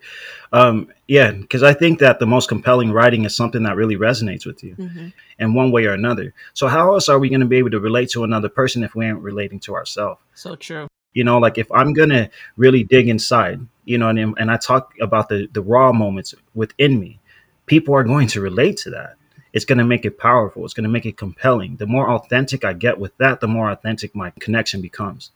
Um 0.51 0.89
yeah 1.07 1.31
because 1.31 1.63
i 1.63 1.73
think 1.73 1.99
that 1.99 2.19
the 2.19 2.25
most 2.25 2.49
compelling 2.49 2.91
writing 2.91 3.25
is 3.25 3.35
something 3.35 3.63
that 3.63 3.75
really 3.75 3.95
resonates 3.97 4.45
with 4.45 4.63
you 4.63 4.75
Mm-hmm. 4.75 5.07
in 5.39 5.53
one 5.53 5.71
way 5.71 5.85
or 5.85 5.93
another. 5.93 6.33
So 6.53 6.67
how 6.67 6.93
else 6.93 7.07
are 7.09 7.19
we 7.19 7.29
going 7.29 7.41
to 7.41 7.45
be 7.47 7.57
able 7.57 7.71
to 7.71 7.79
relate 7.79 8.09
to 8.11 8.23
another 8.23 8.49
person 8.49 8.83
if 8.83 8.95
we 8.95 9.05
aren't 9.05 9.21
relating 9.21 9.59
to 9.61 9.75
ourselves 9.75 10.19
So 10.33 10.55
true. 10.55 10.87
you 11.13 11.23
know 11.23 11.37
like 11.37 11.57
if 11.57 11.71
i'm 11.71 11.93
gonna 11.93 12.29
really 12.57 12.83
dig 12.83 13.07
inside 13.09 13.59
you 13.85 13.97
know 13.97 14.09
and, 14.09 14.19
and 14.37 14.51
i 14.51 14.57
talk 14.57 14.93
about 15.01 15.29
the 15.29 15.47
the 15.53 15.61
raw 15.61 15.91
moments 15.91 16.33
within 16.53 16.99
me 16.99 17.19
people 17.65 17.93
are 17.95 18.03
going 18.03 18.27
to 18.27 18.39
relate 18.41 18.77
to 18.77 18.89
that. 18.91 19.15
It's 19.53 19.65
going 19.65 19.79
to 19.79 19.83
make 19.83 20.05
it 20.05 20.17
powerful. 20.19 20.63
It's 20.65 20.73
going 20.73 20.83
to 20.83 20.89
make 20.97 21.05
it 21.05 21.17
compelling. 21.17 21.77
The 21.77 21.85
more 21.95 22.09
authentic 22.11 22.63
i 22.63 22.73
get 22.73 22.99
with 22.99 23.13
that 23.17 23.39
the 23.41 23.47
more 23.47 23.69
authentic 23.71 24.13
my 24.15 24.29
connection 24.39 24.81
becomes 24.81 25.31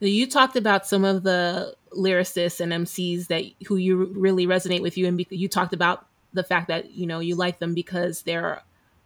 You 0.00 0.26
talked 0.28 0.56
about 0.56 0.86
some 0.86 1.04
of 1.04 1.22
the 1.22 1.74
lyricists 1.92 2.60
and 2.60 2.72
MCs 2.72 3.26
that 3.28 3.44
who 3.66 3.76
you 3.76 4.04
really 4.14 4.46
resonate 4.46 4.82
with 4.82 4.96
you, 4.96 5.06
and 5.06 5.24
you 5.30 5.48
talked 5.48 5.72
about 5.72 6.06
the 6.32 6.44
fact 6.44 6.68
that 6.68 6.92
you 6.92 7.06
know 7.06 7.20
you 7.20 7.34
like 7.34 7.58
them 7.58 7.74
because 7.74 8.22
they're 8.22 8.62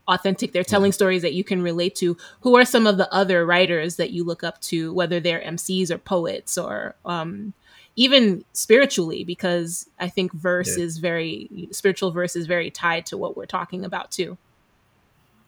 authentic. 0.09 0.53
They're 0.53 0.65
telling 0.65 0.93
stories 0.93 1.23
that 1.23 1.33
you 1.33 1.45
can 1.45 1.63
relate 1.63 1.95
to. 1.97 2.17
Who 2.41 2.57
are 2.57 2.65
some 2.65 2.87
of 2.87 2.99
the 2.99 3.13
other 3.13 3.47
writers 3.47 3.97
that 3.97 4.11
you 4.11 4.25
look 4.25 4.45
up 4.45 4.61
to, 4.63 4.93
whether 4.93 5.21
they're 5.21 5.41
MCs 5.41 5.91
or 5.91 5.99
poets 5.99 6.59
or 6.59 6.95
um, 7.07 7.55
even 7.97 8.45
spiritually? 8.53 9.25
Because 9.25 9.89
I 9.99 10.09
think 10.09 10.33
verse 10.33 10.77
Yeah. 10.77 10.85
is 10.85 10.99
very 10.99 11.69
spiritual. 11.71 12.11
Verse 12.11 12.37
is 12.37 12.47
very 12.47 12.71
tied 12.71 13.07
to 13.07 13.17
what 13.17 13.37
we're 13.37 13.47
talking 13.47 13.85
about 13.85 14.11
too. 14.11 14.37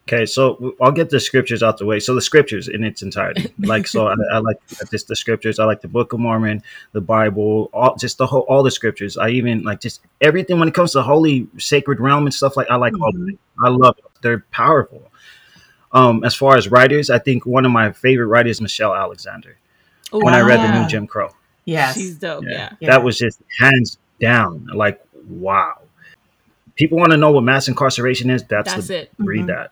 Okay, 0.06 0.26
so 0.26 0.74
I'll 0.82 0.92
get 0.92 1.08
the 1.08 1.18
scriptures 1.18 1.62
out 1.62 1.78
the 1.78 1.86
way. 1.86 1.98
So 1.98 2.14
the 2.14 2.20
scriptures 2.20 2.68
in 2.68 2.84
its 2.84 3.00
entirety, 3.02 3.54
like 3.60 3.86
so, 3.86 4.06
I, 4.08 4.14
I 4.32 4.38
like 4.38 4.58
just 4.90 5.08
the 5.08 5.16
scriptures. 5.16 5.58
I 5.58 5.64
like 5.64 5.80
the 5.80 5.88
Book 5.88 6.12
of 6.12 6.20
Mormon, 6.20 6.62
the 6.92 7.00
Bible, 7.00 7.70
all 7.72 7.96
just 7.96 8.18
the 8.18 8.26
whole 8.26 8.42
all 8.42 8.62
the 8.62 8.70
scriptures. 8.70 9.16
I 9.16 9.30
even 9.30 9.62
like 9.62 9.80
just 9.80 10.02
everything 10.20 10.58
when 10.58 10.68
it 10.68 10.74
comes 10.74 10.92
to 10.92 11.02
holy 11.02 11.48
sacred 11.58 12.00
realm 12.00 12.26
and 12.26 12.34
stuff 12.34 12.54
like. 12.54 12.68
I 12.70 12.76
like 12.76 12.92
all 13.00 13.08
of 13.16 13.28
it. 13.28 13.38
I 13.64 13.68
love 13.70 13.96
it. 13.98 14.04
They're 14.20 14.44
powerful. 14.50 15.10
Um, 15.92 16.22
as 16.22 16.34
far 16.34 16.56
as 16.56 16.68
writers, 16.68 17.08
I 17.08 17.18
think 17.18 17.46
one 17.46 17.64
of 17.64 17.72
my 17.72 17.92
favorite 17.92 18.26
writers, 18.26 18.60
Michelle 18.60 18.94
Alexander. 18.94 19.56
Oh, 20.12 20.18
When 20.22 20.34
I 20.34 20.40
read 20.42 20.60
the 20.60 20.80
new 20.82 20.86
Jim 20.86 21.06
Crow, 21.06 21.30
Yes. 21.64 21.94
she's 21.94 22.16
dope. 22.16 22.44
Yeah. 22.46 22.74
Yeah. 22.78 22.90
that 22.90 23.02
was 23.04 23.16
just 23.16 23.40
hands 23.58 23.96
down. 24.20 24.66
Like 24.74 25.00
wow. 25.28 25.78
People 26.76 26.98
want 26.98 27.12
to 27.12 27.16
know 27.16 27.30
what 27.30 27.42
mass 27.44 27.68
incarceration 27.68 28.28
is. 28.30 28.42
That's, 28.42 28.74
That's 28.74 28.88
the, 28.88 29.02
it. 29.02 29.12
read 29.18 29.44
Mhm. 29.44 29.46
that. 29.46 29.70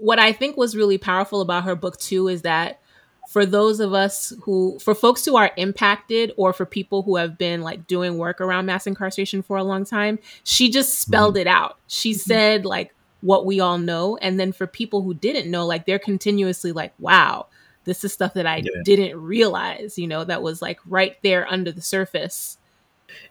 What 0.00 0.18
I 0.18 0.32
think 0.32 0.56
was 0.56 0.76
really 0.76 0.98
powerful 0.98 1.40
about 1.40 1.64
her 1.64 1.76
book 1.76 1.98
too 1.98 2.28
is 2.28 2.42
that 2.42 2.80
for 3.28 3.46
those 3.46 3.78
of 3.78 3.94
us 3.94 4.32
who 4.42 4.78
for 4.80 4.94
folks 4.94 5.24
who 5.24 5.36
are 5.36 5.52
impacted 5.56 6.32
or 6.36 6.52
for 6.52 6.66
people 6.66 7.02
who 7.02 7.16
have 7.16 7.38
been 7.38 7.62
like 7.62 7.86
doing 7.86 8.18
work 8.18 8.40
around 8.40 8.66
mass 8.66 8.86
incarceration 8.86 9.42
for 9.42 9.56
a 9.56 9.62
long 9.62 9.84
time, 9.84 10.18
she 10.42 10.68
just 10.68 10.98
spelled 10.98 11.34
mm-hmm. 11.34 11.42
it 11.42 11.46
out. 11.46 11.78
She 11.86 12.10
mm-hmm. 12.10 12.18
said 12.18 12.64
like 12.64 12.94
what 13.20 13.46
we 13.46 13.60
all 13.60 13.78
know 13.78 14.16
and 14.16 14.40
then 14.40 14.50
for 14.50 14.66
people 14.66 15.02
who 15.02 15.14
didn't 15.14 15.50
know 15.50 15.66
like 15.66 15.84
they're 15.84 15.98
continuously 15.98 16.72
like 16.72 16.92
wow, 16.98 17.46
this 17.84 18.02
is 18.02 18.12
stuff 18.12 18.34
that 18.34 18.46
I 18.46 18.56
Yeah. 18.64 18.82
didn't 18.84 19.20
realize, 19.20 19.98
you 19.98 20.08
know, 20.08 20.24
that 20.24 20.42
was 20.42 20.60
like 20.60 20.80
right 20.86 21.16
there 21.22 21.46
under 21.48 21.70
the 21.70 21.82
surface. 21.82 22.58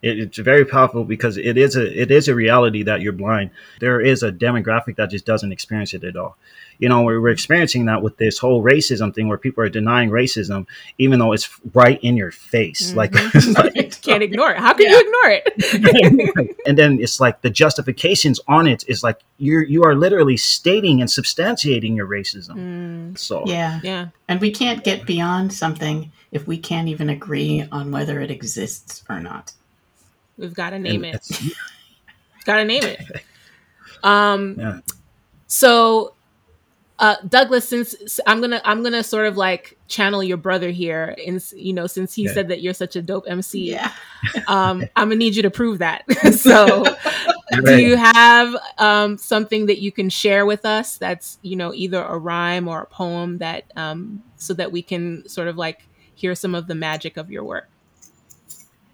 It, 0.01 0.19
it's 0.19 0.38
very 0.38 0.65
powerful 0.65 1.03
because 1.03 1.38
it 1.38 1.57
is 1.57 1.75
a 1.75 2.01
it 2.01 2.12
is 2.12 2.27
a 2.27 2.36
reality 2.36 2.83
that 2.83 3.01
you're 3.01 3.13
blind. 3.13 3.51
There 3.79 4.01
is 4.01 4.24
a 4.24 4.31
demographic 4.31 4.95
that 4.98 5.09
just 5.12 5.25
doesn't 5.25 5.51
experience 5.51 5.93
it 5.93 6.03
at 6.03 6.15
all. 6.15 6.38
You 6.79 6.88
know, 6.88 7.01
we're, 7.01 7.19
we're 7.19 7.29
experiencing 7.29 7.86
that 7.88 8.01
with 8.01 8.15
this 8.17 8.38
whole 8.39 8.63
racism 8.63 9.13
thing, 9.13 9.27
where 9.27 9.38
people 9.38 9.62
are 9.63 9.67
denying 9.69 10.09
racism, 10.12 10.65
even 10.98 11.19
though 11.19 11.33
it's 11.33 11.50
right 11.74 12.00
in 12.01 12.15
your 12.15 12.31
face. 12.31 12.93
Like, 12.93 13.12
Mhm. 13.12 13.31
it's 13.36 13.57
like- 13.57 13.75
Right. 13.75 14.00
Can't 14.01 14.24
ignore 14.24 14.51
it. 14.51 14.57
How 14.59 14.74
can 14.74 14.86
Yeah. 14.86 14.91
you 14.93 15.00
ignore 15.01 15.41
it? 15.43 16.57
and 16.65 16.77
then 16.77 17.00
it's 17.01 17.19
like 17.19 17.41
the 17.41 17.50
justifications 17.50 18.39
on 18.48 18.65
it 18.65 18.83
is 18.88 19.03
like 19.03 19.19
you're 19.38 19.63
you 19.63 19.83
are 19.83 19.93
literally 19.95 20.38
stating 20.38 21.01
and 21.01 21.09
substantiating 21.09 21.95
your 21.98 22.07
racism. 22.07 22.55
Mm, 22.55 23.17
So 23.17 23.43
Yeah. 23.45 23.79
yeah. 23.83 24.07
And 24.29 24.39
we 24.39 24.51
can't 24.51 24.83
get 24.83 25.05
beyond 25.05 25.51
something 25.53 26.12
if 26.31 26.48
we 26.48 26.57
can't 26.57 26.88
even 26.88 27.09
agree 27.09 27.65
on 27.71 27.91
whether 27.91 28.21
it 28.21 28.31
exists 28.31 29.03
or 29.09 29.19
not. 29.19 29.51
We've 30.39 30.53
got 30.55 30.72
to 30.72 30.77
and 30.77 30.84
name 30.84 31.03
it. 31.05 31.27
Gotta 32.46 32.65
name 32.65 32.86
it. 32.86 33.01
Um 34.03 34.55
Yeah. 34.58 34.79
so 35.48 36.15
uh 37.00 37.15
Douglas, 37.27 37.67
since 37.67 38.19
I'm 38.25 38.39
gonna 38.41 38.62
I'm 38.63 38.84
gonna 38.84 39.03
sort 39.03 39.27
of 39.27 39.38
like 39.38 39.77
channel 39.88 40.24
your 40.24 40.38
brother 40.38 40.69
here 40.72 41.15
and 41.25 41.43
you 41.55 41.74
know, 41.74 41.88
since 41.88 42.13
he 42.13 42.24
Yeah. 42.24 42.34
said 42.34 42.48
that 42.50 42.62
you're 42.62 42.74
such 42.74 42.96
a 42.96 43.01
dope 43.01 43.25
MC, 43.27 43.72
Yeah. 43.72 43.91
um, 44.48 44.89
I'm 44.96 45.08
gonna 45.10 45.15
need 45.17 45.36
you 45.36 45.43
to 45.43 45.51
prove 45.51 45.79
that. 45.79 46.05
so 46.34 46.84
do 47.65 47.75
you 47.81 47.98
have 47.98 48.55
um 48.77 49.17
something 49.17 49.65
that 49.67 49.79
you 49.81 49.91
can 49.91 50.10
share 50.10 50.46
with 50.46 50.65
us 50.65 50.98
that's, 50.98 51.39
you 51.41 51.55
know, 51.58 51.74
either 51.74 52.01
a 52.01 52.17
rhyme 52.17 52.67
or 52.67 52.84
a 52.84 52.88
poem 52.88 53.39
that 53.39 53.65
um 53.75 54.24
so 54.38 54.53
that 54.53 54.72
we 54.72 54.81
can 54.81 55.27
sort 55.27 55.48
of 55.48 55.58
like 55.58 55.88
hear 56.15 56.36
some 56.36 56.55
of 56.55 56.67
the 56.67 56.75
magic 56.75 57.17
of 57.17 57.29
your 57.31 57.43
work? 57.43 57.69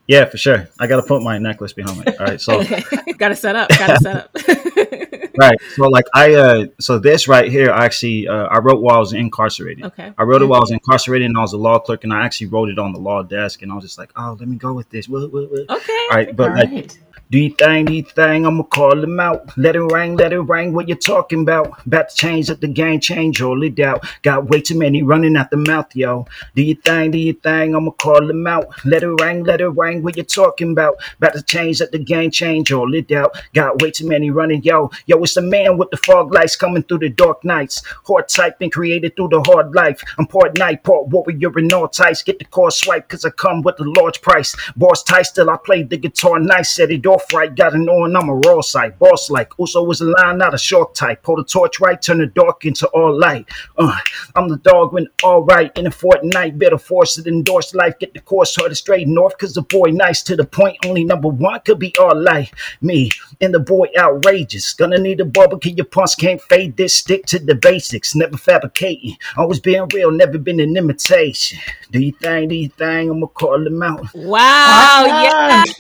Yeah, 0.08 0.26
for 0.26 0.38
sure. 0.38 0.68
I 0.80 0.88
got 0.88 0.98
to 0.98 1.08
put 1.08 1.24
my 1.24 1.38
necklace 1.38 1.74
behind 1.74 2.00
me. 2.00 2.14
All 2.20 2.26
right, 2.26 2.40
so 2.40 2.64
gotta 3.18 3.36
set 3.36 3.56
up, 3.56 3.70
gotta 3.70 3.98
set 4.00 4.16
up. 4.16 4.30
right, 5.38 5.58
so 5.76 5.88
like 5.88 6.06
I 6.14 6.34
uh, 6.36 6.66
so 6.80 7.00
this 7.00 7.28
right 7.28 7.50
here, 7.50 7.72
I 7.72 7.86
actually 7.86 8.28
uh, 8.28 8.46
I 8.48 8.60
wrote 8.60 8.82
while 8.82 8.98
I 8.98 9.00
was 9.00 9.14
incarcerated. 9.14 9.86
okay. 9.86 10.14
I 10.18 10.24
wrote 10.24 10.42
it 10.42 10.46
while 10.46 10.60
I 10.60 10.62
was 10.62 10.72
incarcerated 10.72 11.28
and 11.28 11.38
I 11.38 11.42
was 11.42 11.54
a 11.54 11.58
law 11.58 11.80
clerk 11.80 12.04
and 12.04 12.14
I 12.14 12.24
actually 12.24 12.48
wrote 12.48 12.70
it 12.70 12.78
on 12.78 12.94
the 12.94 13.00
law 13.00 13.24
desk 13.24 13.62
and 13.62 13.72
I 13.72 13.76
was 13.76 13.84
just 13.84 13.98
like, 13.98 14.12
oh, 14.16 14.38
let 14.40 14.48
me 14.48 14.58
go 14.58 14.74
with 14.74 14.90
this. 14.90 15.10
What, 15.10 15.32
what, 15.32 15.50
what? 15.50 15.70
Okay. 15.70 16.08
All 16.12 16.18
right, 16.18 16.36
but 16.36 16.50
All 16.50 16.56
like, 16.56 16.72
right. 16.72 17.00
Do 17.32 17.39
you 17.39 17.50
thing, 17.55 17.86
do 17.86 17.94
you 17.94 18.03
thing, 18.03 18.46
I'ma 18.46 18.63
call 18.63 19.03
him 19.03 19.20
out. 19.20 19.58
Let 19.58 19.75
it 19.75 19.82
ring, 19.82 20.15
let 20.15 20.32
it 20.32 20.39
ring, 20.39 20.74
what 20.74 20.88
you 20.88 20.96
talking 20.96 21.41
about? 21.41 21.86
About 21.86 22.10
to 22.10 22.15
change 22.15 22.51
up 22.51 22.60
the 22.60 22.67
game, 22.67 23.00
change 23.00 23.41
all 23.41 23.63
it 23.63 23.79
out. 23.79 24.05
Got 24.22 24.50
way 24.50 24.62
too 24.62 24.77
many 24.77 25.01
running 25.01 25.36
out 25.36 25.50
the 25.50 25.58
mouth, 25.58 25.96
yo. 25.96 26.27
Do 26.55 26.62
you 26.62 26.75
thing, 26.75 27.12
do 27.12 27.17
you 27.17 27.34
thing, 27.34 27.75
I'ma 27.75 27.91
call 27.91 28.29
him 28.29 28.46
out. 28.46 28.67
Let 28.86 29.03
it 29.03 29.08
ring, 29.08 29.44
let 29.44 29.62
it 29.62 29.70
ring, 29.70 30.03
what 30.03 30.17
you 30.17 30.24
talking 30.24 30.72
about? 30.72 30.98
About 31.17 31.34
to 31.34 31.41
change 31.41 31.82
up 31.82 31.91
the 31.91 31.98
game, 31.98 32.29
change 32.29 32.72
all 32.72 32.94
it 32.94 33.12
out. 33.12 33.36
Got 33.53 33.82
way 33.82 33.89
too 33.89 34.08
many 34.08 34.29
running, 34.29 34.62
yo. 34.62 34.91
Yo, 35.08 35.17
it's 35.24 35.34
the 35.34 35.41
man 35.41 35.77
with 35.77 35.89
the 35.89 35.98
fog 35.98 36.32
lights 36.32 36.55
coming 36.55 36.84
through 36.84 37.00
the 37.00 37.10
dark 37.10 37.44
nights. 37.44 37.82
Hard 38.05 38.27
type 38.29 38.60
been 38.60 38.70
created 38.70 39.15
through 39.15 39.29
the 39.29 39.41
hard 39.41 39.74
life. 39.74 40.01
I'm 40.20 40.27
part 40.27 40.58
night, 40.60 40.84
part 40.84 41.08
warrior 41.08 41.58
and 41.58 41.74
all 41.74 41.88
types. 41.88 42.22
Get 42.22 42.38
the 42.38 42.46
car 42.46 42.70
swipe, 42.70 43.10
cause 43.10 43.25
I 43.25 43.32
come 43.32 43.63
with 43.63 43.79
a 43.79 43.84
large 43.84 44.22
price. 44.22 44.55
Boss 44.75 45.03
tight, 45.03 45.24
still 45.24 45.50
I 45.50 45.58
play 45.58 45.84
the 45.84 45.98
guitar 45.98 46.39
nice. 46.39 46.75
Set 46.75 46.91
it 46.91 47.05
off 47.16 47.34
right, 47.34 47.56
got 47.56 47.74
it 47.74 47.90
on, 47.90 48.16
I'm 48.16 48.30
a 48.30 48.36
raw 48.36 48.62
side. 48.62 49.00
Boss 49.00 49.32
like, 49.32 49.52
Uso 49.58 49.84
was 49.84 50.02
a 50.02 50.06
line, 50.06 50.38
not 50.38 50.54
a 50.54 50.58
short 50.58 50.94
type. 50.94 51.24
Pull 51.24 51.38
the 51.38 51.44
torch 51.44 51.80
right, 51.80 52.00
turn 52.00 52.20
the 52.20 52.28
dark 52.28 52.66
into 52.66 52.88
all 52.90 53.18
light. 53.18 53.48
Uh, 53.78 53.98
I'm 54.36 54.48
the 54.48 54.58
dog 54.58 54.94
when 54.94 55.08
all 55.24 55.44
right. 55.44 55.76
In 55.76 55.88
a 55.88 55.92
fortnight, 55.92 56.60
better 56.60 56.78
force 56.78 57.18
it, 57.18 57.26
endorse 57.26 57.74
life. 57.74 57.98
Get 58.00 58.14
the 58.14 58.20
course 58.20 58.56
headed 58.56 58.78
straight 58.78 59.08
north, 59.08 59.38
cause 59.40 59.54
the 59.54 59.64
boy 59.64 59.90
nice 59.90 60.22
to 60.24 60.36
the 60.36 60.46
point. 60.46 60.78
Only 60.86 61.04
number 61.04 61.30
one 61.30 61.60
could 61.62 61.80
be 61.80 61.94
all 62.00 62.16
light. 62.16 62.52
Me 62.82 63.10
and 63.42 63.54
the 63.54 63.60
boy 63.60 63.88
outrageous. 63.98 64.74
Gonna 64.74 65.00
need 65.00 65.16
need 65.16 65.22
a 65.22 65.30
barbecue, 65.30 65.74
your 65.74 65.86
pulse 65.86 66.16
can't 66.16 66.42
fade 66.42 66.78
this. 66.78 66.94
Stick 66.94 67.26
to 67.28 67.40
the 67.40 67.56
basics, 67.56 68.16
never 68.16 68.38
fabricating. 68.38 69.18
Always 69.38 69.60
being 69.60 69.88
real, 69.94 70.12
never 70.12 70.38
been 70.38 70.60
an 70.60 70.76
imitation. 70.78 71.60
Do 71.92 72.00
you 72.00 72.12
think, 72.12 72.50
do 72.50 72.56
you 72.56 72.70
think 72.70 73.12
I'm 73.12 73.20
gonna 73.20 73.28
call 73.28 73.66
him 73.66 73.82
out? 73.82 74.14
Wow, 74.14 75.06
Awesome. 75.08 75.74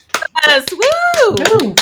Yes, 0.47 0.65
woo! 0.71 1.69
Ooh. 1.69 1.75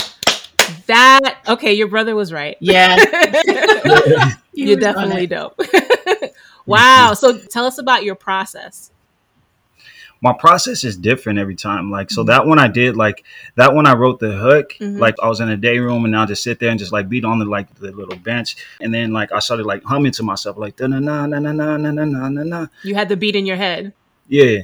That 0.88 1.38
okay, 1.48 1.74
your 1.74 1.88
brother 1.88 2.16
was 2.16 2.32
right. 2.34 2.58
Yeah. 2.60 2.96
You're 4.54 4.78
definitely 4.80 5.28
dope. 5.28 5.60
wow. 6.66 7.14
So 7.14 7.38
tell 7.38 7.66
us 7.66 7.78
about 7.78 8.04
your 8.04 8.16
process. 8.16 8.90
my 10.22 10.32
process 10.32 10.86
is 10.86 10.96
different 10.96 11.38
every 11.38 11.56
time. 11.56 11.92
Like, 11.92 12.10
so 12.10 12.24
Mhm. 12.24 12.28
that 12.28 12.46
one 12.48 12.58
I 12.58 12.70
did, 12.70 12.96
like 12.96 13.26
that 13.56 13.76
one 13.76 13.86
I 13.86 13.94
wrote 13.94 14.22
the 14.22 14.32
hook, 14.32 14.74
Mhm. 14.80 14.98
like 14.98 15.16
I 15.22 15.28
was 15.28 15.42
in 15.42 15.50
a 15.50 15.58
day 15.58 15.80
room 15.80 16.06
and 16.06 16.16
I'll 16.16 16.26
just 16.26 16.44
sit 16.44 16.60
there 16.62 16.70
and 16.70 16.80
just 16.80 16.94
like 16.94 17.10
beat 17.10 17.26
on 17.26 17.40
the 17.40 17.46
like 17.46 17.74
the 17.76 17.92
little 17.92 18.16
bench. 18.16 18.56
And 18.80 18.94
then 18.94 19.12
like 19.12 19.34
I 19.34 19.40
started 19.40 19.66
like 19.66 19.84
humming 19.84 20.14
to 20.14 20.24
myself, 20.24 20.58
like 20.58 20.80
na 20.80 20.88
na 20.88 21.00
na 21.00 21.26
na 21.26 21.40
na 21.52 21.52
na 21.78 21.92
na 21.92 22.06
na 22.06 22.30
na 22.30 22.44
na. 22.44 22.68
You 22.84 22.96
had 22.96 23.10
the 23.10 23.18
beat 23.18 23.36
in 23.36 23.46
your 23.46 23.58
head. 23.58 23.92
Yeah. 24.30 24.60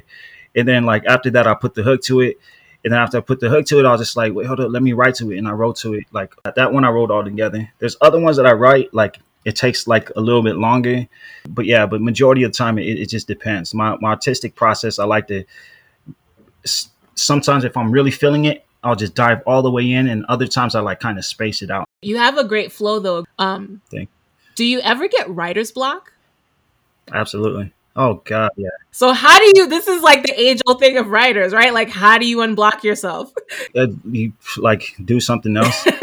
And 0.55 0.65
then 0.65 0.85
like 0.85 1.05
after 1.05 1.29
that 1.31 1.45
I 1.45 1.53
put 1.55 1.73
the 1.75 1.83
hook 1.83 2.01
to 2.03 2.21
it. 2.21 2.39
And 2.83 2.93
then 2.93 2.99
after 2.99 3.17
I 3.17 3.21
put 3.21 3.39
the 3.39 3.49
hook 3.49 3.65
to 3.67 3.79
it, 3.79 3.85
I 3.85 3.91
was 3.91 4.01
just 4.01 4.15
like, 4.15 4.33
wait, 4.33 4.47
hold 4.47 4.61
up, 4.61 4.71
let 4.71 4.81
me 4.81 4.93
write 4.93 5.15
to 5.15 5.31
it. 5.31 5.37
And 5.37 5.47
I 5.47 5.51
wrote 5.51 5.75
to 5.77 5.95
it. 5.95 6.05
Like 6.11 6.33
that 6.55 6.71
one 6.71 6.85
I 6.85 6.89
wrote 6.89 7.11
all 7.11 7.23
together. 7.23 7.69
There's 7.79 7.97
other 7.99 8.19
ones 8.19 8.37
that 8.37 8.45
I 8.45 8.53
write, 8.53 8.93
like 8.93 9.19
it 9.45 9.55
takes 9.55 9.87
like 9.87 10.09
a 10.15 10.21
little 10.21 10.43
bit 10.43 10.55
longer. 10.55 11.07
But 11.49 11.65
yeah, 11.65 11.85
but 11.85 12.01
majority 12.01 12.43
of 12.43 12.51
the 12.51 12.57
time 12.57 12.77
it, 12.77 12.83
it 12.83 13.09
just 13.09 13.27
depends. 13.27 13.73
My 13.73 13.97
my 13.99 14.11
artistic 14.11 14.55
process, 14.55 14.97
I 14.99 15.05
like 15.05 15.27
to 15.27 15.43
sometimes 17.15 17.63
if 17.63 17.75
I'm 17.75 17.91
really 17.91 18.11
feeling 18.11 18.45
it, 18.45 18.65
I'll 18.83 18.95
just 18.95 19.13
dive 19.13 19.41
all 19.45 19.61
the 19.61 19.71
way 19.71 19.91
in, 19.91 20.07
and 20.07 20.25
other 20.29 20.47
times 20.47 20.73
I 20.73 20.79
like 20.79 21.01
kind 21.01 21.17
of 21.17 21.25
space 21.25 21.61
it 21.61 21.69
out. 21.69 21.85
You 22.01 22.17
have 22.17 22.37
a 22.37 22.45
great 22.45 22.71
flow 22.71 22.99
though. 22.99 23.25
Um 23.37 23.81
Thank- 23.91 24.09
do 24.55 24.65
you 24.65 24.79
ever 24.81 25.07
get 25.07 25.29
writer's 25.29 25.71
block? 25.71 26.13
Absolutely. 27.13 27.73
Oh 27.95 28.21
God, 28.25 28.51
yeah. 28.55 28.69
So 28.91 29.11
how 29.13 29.37
do 29.39 29.51
you 29.55 29.67
this 29.67 29.87
is 29.87 30.01
like 30.01 30.23
the 30.23 30.39
age 30.39 30.61
old 30.67 30.79
thing 30.79 30.97
of 30.97 31.07
writers, 31.09 31.53
right? 31.53 31.73
Like 31.73 31.89
how 31.89 32.17
do 32.17 32.25
you 32.27 32.37
unblock 32.37 32.83
yourself? 32.83 33.33
Uh, 33.75 33.87
you 34.09 34.33
like 34.57 34.95
do 35.03 35.19
something 35.19 35.57
else. 35.57 35.85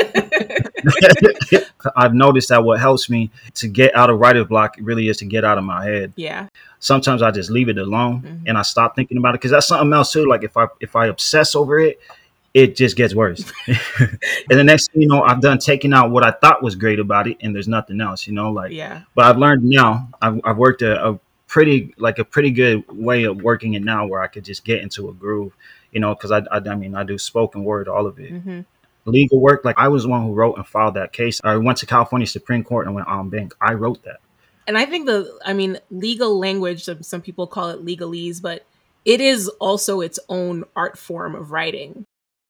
I've 1.97 2.15
noticed 2.15 2.49
that 2.51 2.65
what 2.65 2.81
helps 2.81 3.09
me 3.09 3.31
to 3.55 3.69
get 3.69 3.95
out 3.97 4.11
of 4.11 4.19
writer's 4.19 4.47
block 4.47 4.77
really 4.81 5.09
is 5.09 5.17
to 5.19 5.25
get 5.25 5.45
out 5.45 5.59
of 5.59 5.65
my 5.65 5.85
head. 5.85 6.13
yeah. 6.17 6.49
Sometimes 6.79 7.23
I 7.23 7.31
just 7.31 7.51
leave 7.51 7.69
it 7.69 7.79
alone 7.79 8.23
Mhm. 8.23 8.43
and 8.49 8.59
I 8.59 8.63
stop 8.63 8.95
thinking 8.95 9.17
about 9.17 9.31
it 9.31 9.41
because 9.41 9.51
that's 9.51 9.67
something 9.67 9.93
else 9.93 10.13
too. 10.13 10.27
Like 10.27 10.45
if 10.45 10.57
I 10.57 10.67
if 10.81 10.95
I 10.95 11.07
obsess 11.07 11.55
over 11.55 11.79
it, 11.81 12.01
it 12.55 12.77
just 12.77 12.97
gets 12.97 13.15
worse. 13.15 13.51
and 13.67 14.59
the 14.61 14.65
next 14.65 14.93
thing 14.93 15.03
you 15.03 15.09
know, 15.09 15.23
I've 15.23 15.41
done 15.41 15.59
taking 15.59 15.93
out 15.93 16.11
what 16.11 16.25
I 16.25 16.33
thought 16.33 16.63
was 16.63 16.75
great 16.75 17.01
about 17.01 17.27
it, 17.29 17.39
and 17.41 17.55
there's 17.55 17.69
nothing 17.69 18.01
else. 18.01 18.27
You 18.27 18.35
know, 18.35 18.51
like 18.51 18.73
Yeah. 18.73 19.03
but 19.15 19.25
I've 19.25 19.39
learned 19.39 19.65
now. 19.65 20.09
I've, 20.21 20.41
I've 20.45 20.57
worked 20.59 20.83
a, 20.83 21.11
a 21.13 21.19
pretty 21.57 21.95
like 21.97 22.19
a 22.19 22.25
pretty 22.25 22.51
good 22.51 22.85
way 22.91 23.25
of 23.25 23.41
working 23.41 23.73
it 23.73 23.83
now, 23.83 24.07
where 24.07 24.21
I 24.21 24.27
could 24.27 24.45
just 24.45 24.63
get 24.63 24.83
into 24.83 25.09
a 25.09 25.15
groove. 25.15 25.57
You 25.91 26.01
know, 26.01 26.15
because 26.15 26.31
I, 26.31 26.41
I 26.53 26.59
I 26.59 26.75
mean 26.75 26.95
I 26.95 27.03
do 27.03 27.17
spoken 27.17 27.65
word, 27.65 27.89
all 27.89 28.07
of 28.07 28.19
it. 28.19 28.31
hmm 28.31 28.61
Legal 29.07 29.41
work, 29.41 29.65
like 29.65 29.79
I 29.79 29.89
was 29.89 30.03
the 30.03 30.11
one 30.11 30.23
who 30.23 30.35
wrote 30.35 30.57
and 30.57 30.67
filed 30.67 30.95
that 30.95 31.13
case. 31.13 31.41
I 31.45 31.57
went 31.57 31.79
to 31.79 31.87
California 31.87 32.27
Supreme 32.27 32.63
Court 32.63 32.87
and 32.87 32.95
went 32.95 33.09
en 33.09 33.31
banc. 33.31 33.55
I 33.61 33.73
wrote 33.73 34.03
that. 34.03 34.19
And 34.67 34.77
I 34.77 34.85
think 34.85 35.07
the, 35.07 35.33
I 35.47 35.53
mean, 35.53 35.79
legal 35.91 36.39
language, 36.39 36.83
some, 36.83 37.05
some 37.05 37.23
people 37.23 37.47
call 37.47 37.71
it 37.71 37.87
legalese, 37.87 38.43
but 38.43 38.67
it 39.05 39.21
is 39.21 39.47
also 39.61 40.01
its 40.01 40.19
own 40.29 40.65
art 40.75 40.99
form 40.99 41.37
of 41.37 41.53
writing. 41.53 42.05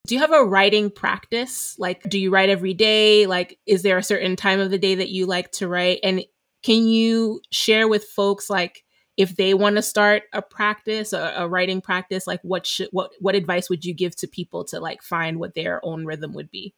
Do 0.06 0.14
you 0.14 0.20
have 0.22 0.32
a 0.32 0.42
writing 0.42 0.90
practice? 0.90 1.78
Like, 1.78 2.02
do 2.04 2.18
you 2.18 2.30
write 2.30 2.48
every 2.48 2.72
day? 2.72 3.26
Like, 3.26 3.58
is 3.66 3.82
there 3.82 3.98
a 3.98 4.02
certain 4.02 4.34
time 4.34 4.58
of 4.58 4.70
the 4.70 4.78
day 4.78 4.94
that 4.94 5.10
you 5.10 5.26
like 5.26 5.52
to 5.52 5.68
write? 5.68 6.00
And 6.02 6.24
can 6.62 6.88
you 6.88 7.42
share 7.50 7.86
with 7.86 8.04
folks, 8.04 8.48
like, 8.48 8.82
if 9.16 9.36
they 9.36 9.54
want 9.54 9.76
to 9.76 9.82
start 9.82 10.24
a 10.32 10.42
practice, 10.42 11.12
a, 11.12 11.34
a 11.38 11.48
writing 11.48 11.80
practice, 11.80 12.26
like 12.26 12.40
what 12.42 12.66
should 12.66 12.88
what 12.92 13.12
what 13.20 13.34
advice 13.34 13.70
would 13.70 13.84
you 13.84 13.94
give 13.94 14.14
to 14.16 14.28
people 14.28 14.64
to 14.64 14.80
like 14.80 15.02
find 15.02 15.38
what 15.38 15.54
their 15.54 15.84
own 15.84 16.04
rhythm 16.04 16.32
would 16.34 16.50
be? 16.50 16.74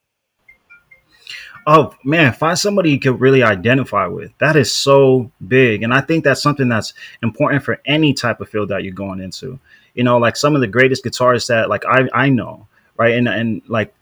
Oh 1.67 1.93
man, 2.03 2.33
find 2.33 2.57
somebody 2.57 2.91
you 2.91 2.99
could 2.99 3.19
really 3.19 3.43
identify 3.43 4.07
with. 4.07 4.31
That 4.39 4.55
is 4.55 4.71
so 4.71 5.31
big. 5.45 5.83
And 5.83 5.93
I 5.93 6.01
think 6.01 6.23
that's 6.23 6.41
something 6.41 6.69
that's 6.69 6.93
important 7.21 7.63
for 7.63 7.81
any 7.85 8.13
type 8.13 8.39
of 8.39 8.49
field 8.49 8.69
that 8.69 8.83
you're 8.83 8.93
going 8.93 9.19
into. 9.19 9.59
You 9.93 10.03
know, 10.03 10.17
like 10.17 10.37
some 10.37 10.55
of 10.55 10.61
the 10.61 10.67
greatest 10.67 11.03
guitarists 11.03 11.47
that 11.47 11.69
like 11.69 11.83
I, 11.85 12.07
I 12.13 12.29
know, 12.29 12.67
right? 12.97 13.15
And 13.15 13.27
and 13.27 13.61
like 13.67 13.93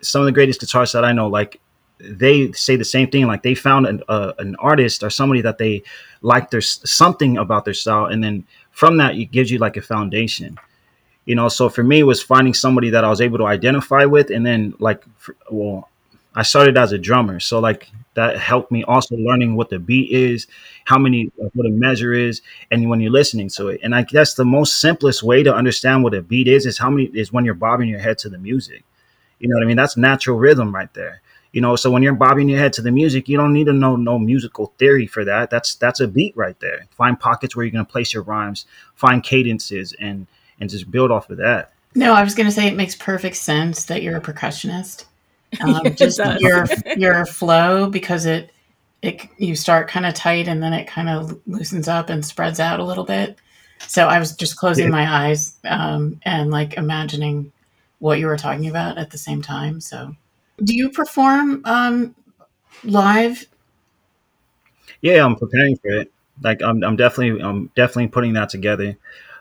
some 0.00 0.22
of 0.22 0.26
the 0.26 0.32
greatest 0.32 0.60
guitarists 0.60 0.92
that 0.94 1.04
I 1.04 1.12
know, 1.12 1.28
like 1.28 1.60
they 2.00 2.52
say 2.52 2.76
the 2.76 2.84
same 2.84 3.08
thing. 3.10 3.26
Like 3.26 3.42
they 3.42 3.54
found 3.54 3.86
an 3.86 4.02
uh, 4.08 4.32
an 4.38 4.56
artist 4.56 5.02
or 5.02 5.10
somebody 5.10 5.40
that 5.42 5.58
they 5.58 5.82
like 6.22 6.50
there's 6.50 6.80
something 6.88 7.38
about 7.38 7.64
their 7.64 7.74
style, 7.74 8.06
and 8.06 8.22
then 8.22 8.46
from 8.70 8.98
that 8.98 9.16
it 9.16 9.26
gives 9.26 9.50
you 9.50 9.58
like 9.58 9.76
a 9.76 9.82
foundation. 9.82 10.58
You 11.26 11.34
know, 11.34 11.48
so 11.48 11.68
for 11.68 11.82
me, 11.82 12.00
it 12.00 12.04
was 12.04 12.22
finding 12.22 12.54
somebody 12.54 12.90
that 12.90 13.04
I 13.04 13.10
was 13.10 13.20
able 13.20 13.38
to 13.38 13.46
identify 13.46 14.04
with, 14.06 14.30
and 14.30 14.46
then 14.46 14.74
like, 14.78 15.04
for, 15.18 15.36
well, 15.50 15.88
I 16.34 16.42
started 16.42 16.78
as 16.78 16.92
a 16.92 16.98
drummer, 16.98 17.38
so 17.40 17.58
like 17.60 17.90
that 18.14 18.38
helped 18.38 18.72
me 18.72 18.82
also 18.84 19.14
learning 19.16 19.54
what 19.54 19.68
the 19.68 19.78
beat 19.78 20.10
is, 20.10 20.46
how 20.84 20.98
many 20.98 21.30
like, 21.36 21.52
what 21.54 21.66
a 21.66 21.70
measure 21.70 22.14
is, 22.14 22.40
and 22.70 22.88
when 22.88 23.00
you're 23.00 23.12
listening 23.12 23.48
to 23.50 23.68
it. 23.68 23.80
And 23.82 23.94
I 23.94 24.02
guess 24.02 24.34
the 24.34 24.44
most 24.44 24.80
simplest 24.80 25.22
way 25.22 25.42
to 25.42 25.54
understand 25.54 26.02
what 26.02 26.14
a 26.14 26.22
beat 26.22 26.48
is 26.48 26.64
is 26.64 26.78
how 26.78 26.90
many 26.90 27.04
is 27.06 27.32
when 27.32 27.44
you're 27.44 27.54
bobbing 27.54 27.88
your 27.88 28.00
head 28.00 28.18
to 28.18 28.30
the 28.30 28.38
music. 28.38 28.84
You 29.38 29.48
know 29.48 29.56
what 29.56 29.64
I 29.64 29.66
mean? 29.66 29.76
That's 29.76 29.96
natural 29.96 30.38
rhythm 30.38 30.74
right 30.74 30.92
there. 30.94 31.22
You 31.58 31.62
know, 31.62 31.74
so 31.74 31.90
when 31.90 32.04
you're 32.04 32.14
bobbing 32.14 32.48
your 32.48 32.60
head 32.60 32.72
to 32.74 32.82
the 32.82 32.92
music, 32.92 33.28
you 33.28 33.36
don't 33.36 33.52
need 33.52 33.64
to 33.64 33.72
know 33.72 33.96
no 33.96 34.16
musical 34.16 34.72
theory 34.78 35.08
for 35.08 35.24
that. 35.24 35.50
That's 35.50 35.74
that's 35.74 35.98
a 35.98 36.06
beat 36.06 36.36
right 36.36 36.56
there. 36.60 36.86
Find 36.92 37.18
pockets 37.18 37.56
where 37.56 37.64
you're 37.64 37.72
gonna 37.72 37.84
place 37.84 38.14
your 38.14 38.22
rhymes, 38.22 38.64
find 38.94 39.24
cadences, 39.24 39.92
and 39.98 40.28
and 40.60 40.70
just 40.70 40.88
build 40.88 41.10
off 41.10 41.30
of 41.30 41.38
that. 41.38 41.72
No, 41.96 42.14
I 42.14 42.22
was 42.22 42.36
going 42.36 42.46
to 42.46 42.52
say 42.52 42.68
it 42.68 42.76
makes 42.76 42.94
perfect 42.94 43.34
sense 43.34 43.86
that 43.86 44.04
you're 44.04 44.16
a 44.16 44.20
percussionist. 44.20 45.06
Um, 45.60 45.84
It 45.84 45.96
just 45.96 46.20
your 46.38 46.66
your 46.96 47.26
flow 47.26 47.90
because 47.90 48.24
it 48.24 48.52
it 49.02 49.26
you 49.36 49.56
start 49.56 49.88
kind 49.88 50.06
of 50.06 50.14
tight 50.14 50.46
and 50.46 50.62
then 50.62 50.72
it 50.72 50.86
kind 50.86 51.08
of 51.08 51.40
loosens 51.48 51.88
up 51.88 52.08
and 52.08 52.24
spreads 52.24 52.60
out 52.60 52.78
a 52.78 52.84
little 52.84 53.04
bit. 53.04 53.36
So 53.88 54.06
I 54.06 54.20
was 54.20 54.36
just 54.36 54.56
closing 54.58 54.84
Yeah. 54.84 54.90
my 54.92 55.26
eyes 55.26 55.56
um, 55.64 56.20
and 56.24 56.52
like 56.52 56.74
imagining 56.74 57.50
what 57.98 58.20
you 58.20 58.26
were 58.28 58.36
talking 58.36 58.68
about 58.68 58.96
at 58.96 59.10
the 59.10 59.18
same 59.18 59.42
time. 59.42 59.80
So, 59.80 60.14
do 60.62 60.74
you 60.74 60.90
perform 60.90 61.62
um, 61.64 62.14
live? 62.84 63.46
Yeah, 65.00 65.24
I'm 65.24 65.36
preparing 65.36 65.76
for 65.76 65.90
it. 65.90 66.12
Like 66.42 66.62
I'm, 66.62 66.82
I'm 66.84 66.96
definitely, 66.96 67.42
I'm 67.42 67.70
definitely 67.76 68.08
putting 68.08 68.34
that 68.34 68.48
together. 68.48 68.96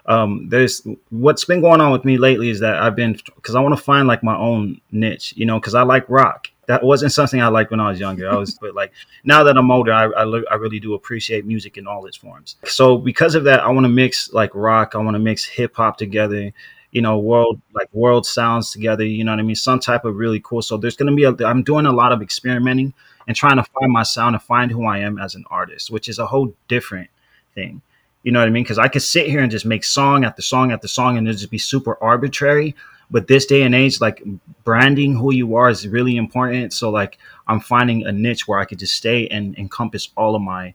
Um, 0.08 0.48
there's 0.48 0.88
what's 1.10 1.44
been 1.44 1.62
going 1.62 1.82
on 1.82 1.92
with 1.92 2.06
me 2.06 2.18
lately 2.18 2.50
is 2.50 2.62
that 2.62 2.82
I've 2.82 2.96
been 2.96 3.20
because 3.36 3.56
I 3.56 3.60
want 3.60 3.76
to 3.76 3.84
find 3.84 4.08
like 4.08 4.24
my 4.24 4.38
own 4.38 4.80
niche, 4.92 5.34
you 5.36 5.46
know, 5.46 5.60
because 5.60 5.76
I 5.76 5.84
like 5.84 6.10
rock. 6.10 6.48
That 6.68 6.84
wasn't 6.84 7.12
something 7.14 7.42
I 7.42 7.48
liked 7.48 7.72
when 7.72 7.80
I 7.80 7.90
was 7.90 8.00
younger. 8.00 8.30
I 8.30 8.36
was, 8.36 8.58
but 8.60 8.76
like 8.76 8.92
now 9.24 9.44
that 9.44 9.58
I'm 9.58 9.72
older, 9.72 9.94
I, 9.94 10.06
I, 10.06 10.24
I 10.52 10.56
really 10.56 10.80
do 10.80 10.96
appreciate 10.96 11.46
music 11.46 11.78
in 11.78 11.88
all 11.88 12.06
its 12.06 12.18
forms. 12.18 12.58
So 12.66 12.98
because 12.98 13.36
of 13.36 13.46
that, 13.46 13.62
I 13.62 13.70
want 13.70 13.86
to 13.86 13.90
mix 13.90 14.32
like 14.34 14.52
rock. 14.54 14.94
I 14.94 14.98
want 14.98 15.16
to 15.16 15.20
mix 15.20 15.46
hip 15.46 15.76
hop 15.76 15.98
together. 15.98 16.52
You 16.92 17.02
know, 17.02 17.20
world 17.20 17.62
like 17.74 17.90
world 17.94 18.26
sounds 18.26 18.72
together. 18.72 19.06
You 19.06 19.24
know 19.24 19.32
what 19.32 19.40
I 19.40 19.44
mean? 19.44 19.56
Some 19.56 19.80
type 19.80 20.06
of 20.06 20.16
really 20.16 20.40
cool. 20.40 20.62
So 20.62 20.78
there's 20.78 20.96
gonna 20.96 21.16
be 21.16 21.26
a. 21.26 21.36
I'm 21.46 21.64
doing 21.64 21.86
a 21.86 21.92
lot 21.92 22.12
of 22.12 22.22
experimenting 22.22 22.94
and 23.28 23.36
trying 23.36 23.58
to 23.58 23.64
find 23.64 23.92
my 23.92 24.04
sound 24.04 24.36
and 24.36 24.42
find 24.42 24.72
who 24.72 24.86
I 24.86 25.00
am 25.00 25.20
as 25.20 25.36
an 25.36 25.44
artist, 25.50 25.92
which 25.92 26.08
is 26.08 26.18
a 26.18 26.26
whole 26.26 26.54
different 26.68 27.10
thing. 27.54 27.82
You 28.24 28.32
know 28.32 28.40
what 28.40 28.48
I 28.48 28.52
mean? 28.52 28.64
Because 28.64 28.80
I 28.80 28.88
could 28.88 29.02
sit 29.02 29.28
here 29.28 29.42
and 29.42 29.52
just 29.52 29.66
make 29.66 29.84
song 29.84 30.24
after 30.26 30.42
song 30.42 30.72
after 30.72 30.88
song 30.88 31.18
and 31.18 31.28
it'd 31.28 31.40
just 31.40 31.52
be 31.52 31.58
super 31.58 31.98
arbitrary. 32.02 32.76
But 33.10 33.28
this 33.28 33.46
day 33.46 33.64
and 33.64 33.74
age, 33.74 34.02
like 34.02 34.22
branding 34.64 35.16
who 35.16 35.34
you 35.34 35.56
are 35.56 35.70
is 35.70 35.88
really 35.88 36.18
important. 36.18 36.74
So 36.74 36.90
like 36.90 37.18
I'm 37.48 37.60
finding 37.60 38.06
a 38.06 38.12
niche 38.12 38.48
where 38.48 38.60
I 38.60 38.66
could 38.66 38.80
just 38.80 38.96
stay 38.96 39.28
and 39.28 39.58
encompass 39.58 40.10
all 40.18 40.36
of 40.36 40.42
my, 40.42 40.74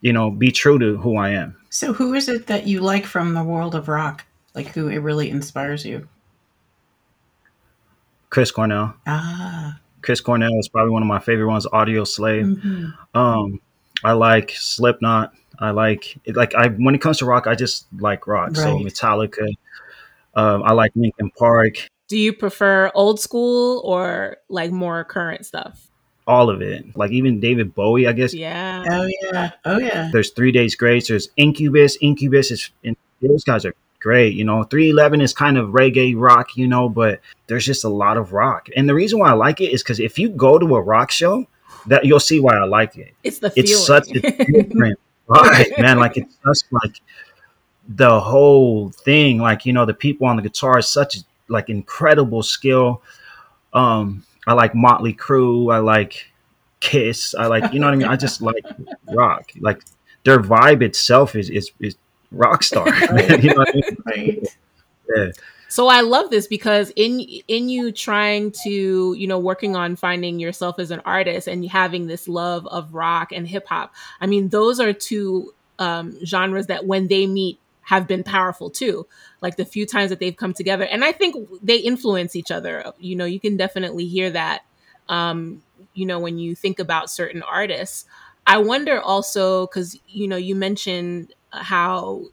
you 0.00 0.12
know, 0.12 0.30
be 0.30 0.50
true 0.50 0.78
to 0.78 0.98
who 0.98 1.16
I 1.16 1.30
am. 1.30 1.56
So, 1.70 1.92
who 1.92 2.14
is 2.14 2.28
it 2.28 2.46
that 2.46 2.66
you 2.68 2.80
like 2.80 3.04
from 3.04 3.34
the 3.34 3.42
world 3.42 3.74
of 3.74 3.88
rock? 3.88 4.26
Like, 4.54 4.68
who 4.68 4.88
it 4.88 4.98
really 4.98 5.30
inspires 5.30 5.84
you? 5.84 6.08
Chris 8.30 8.50
Cornell. 8.50 8.94
Ah, 9.06 9.78
Chris 10.02 10.20
Cornell 10.20 10.58
is 10.58 10.68
probably 10.68 10.90
one 10.90 11.02
of 11.02 11.08
my 11.08 11.18
favorite 11.20 11.46
ones. 11.46 11.66
Audioslave. 11.66 12.60
mhm. 12.60 12.92
Um, 13.14 13.60
I 14.02 14.12
like 14.12 14.50
Slipknot. 14.56 15.32
I 15.60 15.70
like 15.70 16.18
like 16.26 16.54
I 16.54 16.68
when 16.68 16.94
it 16.94 17.00
comes 17.00 17.18
to 17.18 17.26
rock, 17.26 17.46
I 17.46 17.54
just 17.54 17.86
like 17.98 18.26
rock. 18.26 18.56
So 18.56 18.78
Metallica. 18.78 19.46
Um, 20.34 20.64
I 20.64 20.72
like 20.72 20.90
Linkin 20.96 21.30
Park. 21.38 21.74
Do 22.08 22.18
you 22.18 22.32
prefer 22.32 22.90
old 22.94 23.20
school 23.20 23.80
or 23.84 24.38
like 24.48 24.72
more 24.72 25.04
current 25.04 25.46
stuff? 25.46 25.88
All 26.26 26.50
of 26.50 26.60
it. 26.60 26.96
Like 26.96 27.12
even 27.12 27.38
David 27.38 27.72
Bowie. 27.74 28.08
I 28.08 28.12
guess 28.12 28.34
Yeah. 28.34 28.84
oh 28.90 29.08
yeah, 29.22 29.50
oh 29.64 29.78
yeah. 29.78 30.10
there's 30.12 30.30
Three 30.30 30.50
Days 30.50 30.74
Grace. 30.74 31.06
There's 31.08 31.28
Incubus. 31.36 31.96
Incubus 32.00 32.50
is 32.50 32.70
and 32.82 32.96
those 33.22 33.44
guys 33.44 33.64
are 33.64 33.74
great. 34.04 34.34
You 34.34 34.44
know, 34.44 34.62
311 34.62 35.20
is 35.22 35.32
kind 35.32 35.56
of 35.58 35.70
reggae 35.70 36.14
rock. 36.16 36.56
You 36.56 36.68
know, 36.68 36.88
but 36.88 37.20
there's 37.48 37.64
just 37.66 37.84
a 37.84 37.88
lot 37.88 38.16
of 38.18 38.32
rock. 38.32 38.68
And 38.76 38.86
the 38.88 38.94
reason 38.94 39.18
why 39.18 39.30
I 39.30 39.32
like 39.32 39.60
it 39.60 39.72
is 39.72 39.82
because 39.82 39.98
if 39.98 40.18
you 40.18 40.28
go 40.28 40.58
to 40.58 40.76
a 40.76 40.80
rock 40.80 41.10
show, 41.10 41.46
that 41.86 42.04
you'll 42.04 42.20
see 42.20 42.38
why 42.40 42.54
I 42.56 42.64
like 42.64 42.96
it. 42.96 43.14
It's 43.24 43.38
the 43.40 43.52
It's 43.56 43.70
feeling. 43.72 43.84
such 43.86 44.10
a 44.10 44.20
different 44.20 45.00
vibe, 45.28 45.80
man. 45.80 45.98
Like 45.98 46.16
it's 46.18 46.36
just 46.46 46.66
like 46.70 47.00
the 47.88 48.20
whole 48.20 48.90
thing. 48.90 49.38
Like 49.38 49.66
you 49.66 49.72
know, 49.72 49.86
the 49.86 49.94
people 49.94 50.26
on 50.26 50.36
the 50.36 50.42
guitar 50.42 50.78
is 50.78 50.86
such 50.88 51.18
like 51.48 51.68
incredible 51.70 52.42
skill. 52.42 53.02
Um, 53.72 54.24
I 54.46 54.52
like 54.54 54.74
Motley 54.74 55.14
Crue. 55.14 55.72
I 55.74 55.78
like 55.78 56.30
Kiss. 56.80 57.34
I 57.34 57.46
like 57.46 57.72
you 57.72 57.80
know 57.80 57.86
what 57.86 57.94
I 57.94 57.96
mean. 57.96 58.08
I 58.08 58.16
just 58.16 58.40
like 58.42 58.64
rock. 59.12 59.50
Like 59.60 59.82
their 60.24 60.38
vibe 60.38 60.82
itself 60.82 61.34
is 61.34 61.48
is 61.50 61.70
is 61.80 61.96
rock 62.34 62.62
star. 62.62 62.84
man. 63.12 63.42
you 63.42 63.50
know 63.50 63.56
what 63.56 63.68
I 63.68 63.72
mean? 63.72 63.96
Right. 64.06 64.48
Yeah. 65.14 65.30
So 65.68 65.88
I 65.88 66.02
love 66.02 66.30
this 66.30 66.46
because 66.46 66.92
in 66.94 67.20
in 67.48 67.68
you 67.68 67.90
trying 67.90 68.52
to, 68.62 69.14
you 69.18 69.26
know, 69.26 69.38
working 69.38 69.74
on 69.74 69.96
finding 69.96 70.38
yourself 70.38 70.78
as 70.78 70.92
an 70.92 71.00
artist 71.04 71.48
and 71.48 71.68
having 71.68 72.06
this 72.06 72.28
love 72.28 72.66
of 72.68 72.94
rock 72.94 73.32
and 73.32 73.48
hip 73.48 73.66
hop. 73.66 73.92
I 74.20 74.26
mean, 74.26 74.50
those 74.50 74.78
are 74.78 74.92
two 74.92 75.52
um, 75.78 76.16
genres 76.24 76.68
that 76.68 76.86
when 76.86 77.08
they 77.08 77.26
meet 77.26 77.58
have 77.82 78.06
been 78.06 78.22
powerful 78.22 78.70
too. 78.70 79.06
Like 79.40 79.56
the 79.56 79.64
few 79.64 79.84
times 79.84 80.10
that 80.10 80.20
they've 80.20 80.36
come 80.36 80.54
together, 80.54 80.84
and 80.84 81.04
I 81.04 81.12
think 81.12 81.48
they 81.62 81.78
influence 81.78 82.36
each 82.36 82.50
other. 82.50 82.92
You 82.98 83.16
know, 83.16 83.24
you 83.24 83.40
can 83.40 83.56
definitely 83.56 84.06
hear 84.06 84.30
that. 84.30 84.64
Um, 85.08 85.62
you 85.92 86.06
know, 86.06 86.18
when 86.18 86.38
you 86.38 86.54
think 86.54 86.78
about 86.78 87.10
certain 87.10 87.42
artists, 87.42 88.06
I 88.46 88.58
wonder 88.58 89.00
also 89.00 89.66
because 89.66 89.98
you 90.06 90.28
know 90.28 90.36
you 90.36 90.54
mentioned 90.54 91.32
how 91.54 92.24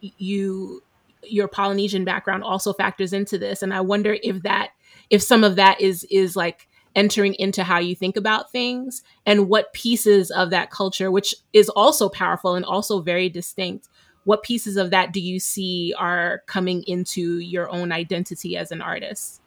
you 0.00 0.82
your 1.26 1.48
Polynesian 1.48 2.04
background 2.04 2.42
also 2.42 2.72
factors 2.72 3.12
into 3.12 3.38
this. 3.38 3.62
And 3.62 3.72
I 3.72 3.80
wonder 3.80 4.16
if 4.22 4.42
that 4.42 4.70
if 5.10 5.22
some 5.22 5.44
of 5.44 5.56
that 5.56 5.80
is 5.80 6.04
is 6.10 6.36
like 6.36 6.68
entering 6.96 7.34
into 7.34 7.64
how 7.64 7.78
you 7.78 7.94
think 7.94 8.16
about 8.16 8.52
things 8.52 9.02
and 9.26 9.48
what 9.48 9.72
pieces 9.72 10.30
of 10.30 10.50
that 10.50 10.70
culture, 10.70 11.10
which 11.10 11.34
is 11.52 11.68
also 11.70 12.08
powerful 12.08 12.54
and 12.54 12.64
also 12.64 13.00
very 13.00 13.28
distinct, 13.28 13.88
what 14.24 14.42
pieces 14.42 14.76
of 14.76 14.90
that 14.90 15.12
do 15.12 15.20
you 15.20 15.40
see 15.40 15.94
are 15.98 16.42
coming 16.46 16.84
into 16.86 17.38
your 17.38 17.68
own 17.70 17.92
identity 17.92 18.56
as 18.56 18.70
an 18.70 18.80
artist? 18.80 19.40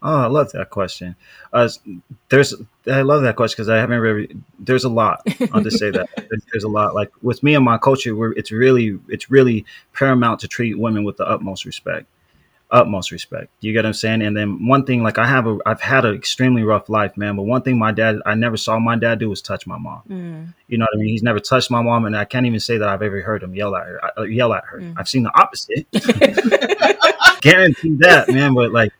Oh, 0.00 0.16
I 0.22 0.26
love 0.26 0.52
that 0.52 0.70
question. 0.70 1.16
Uh, 1.52 1.68
there's, 2.28 2.54
I 2.86 3.02
love 3.02 3.22
that 3.22 3.34
question 3.34 3.56
because 3.56 3.68
I 3.68 3.78
haven't 3.78 3.98
really. 3.98 4.28
There's 4.58 4.84
a 4.84 4.88
lot. 4.88 5.26
I'll 5.52 5.62
just 5.62 5.78
say 5.78 5.90
that 5.90 6.08
there's, 6.16 6.42
there's 6.52 6.64
a 6.64 6.68
lot. 6.68 6.94
Like 6.94 7.10
with 7.20 7.42
me 7.42 7.54
and 7.54 7.64
my 7.64 7.78
culture, 7.78 8.14
we're, 8.14 8.32
it's 8.32 8.52
really, 8.52 8.98
it's 9.08 9.28
really 9.30 9.66
paramount 9.92 10.40
to 10.40 10.48
treat 10.48 10.78
women 10.78 11.02
with 11.02 11.16
the 11.16 11.26
utmost 11.26 11.64
respect, 11.64 12.06
utmost 12.70 13.10
respect. 13.10 13.50
You 13.60 13.72
get 13.72 13.80
what 13.80 13.86
I'm 13.86 13.92
saying? 13.92 14.22
And 14.22 14.36
then 14.36 14.68
one 14.68 14.84
thing, 14.84 15.02
like 15.02 15.18
I 15.18 15.26
have 15.26 15.48
a, 15.48 15.58
I've 15.66 15.80
had 15.80 16.04
an 16.04 16.14
extremely 16.14 16.62
rough 16.62 16.88
life, 16.88 17.16
man. 17.16 17.34
But 17.34 17.42
one 17.42 17.62
thing 17.62 17.76
my 17.76 17.90
dad, 17.90 18.20
I 18.24 18.34
never 18.34 18.56
saw 18.56 18.78
my 18.78 18.96
dad 18.96 19.18
do 19.18 19.28
was 19.28 19.42
touch 19.42 19.66
my 19.66 19.78
mom. 19.78 20.02
Mm. 20.08 20.54
You 20.68 20.78
know 20.78 20.84
what 20.84 20.96
I 20.96 20.98
mean? 20.98 21.08
He's 21.08 21.24
never 21.24 21.40
touched 21.40 21.72
my 21.72 21.82
mom, 21.82 22.04
and 22.04 22.16
I 22.16 22.24
can't 22.24 22.46
even 22.46 22.60
say 22.60 22.78
that 22.78 22.88
I've 22.88 23.02
ever 23.02 23.20
heard 23.20 23.42
him 23.42 23.52
yell 23.52 23.74
at 23.74 23.84
her. 23.84 24.00
I, 24.16 24.24
yell 24.26 24.52
at 24.52 24.62
her. 24.66 24.78
Mm. 24.78 24.94
I've 24.96 25.08
seen 25.08 25.24
the 25.24 25.36
opposite. 25.36 25.88
Guarantee 27.40 27.96
that, 27.96 28.28
man. 28.28 28.54
But 28.54 28.70
like 28.70 28.92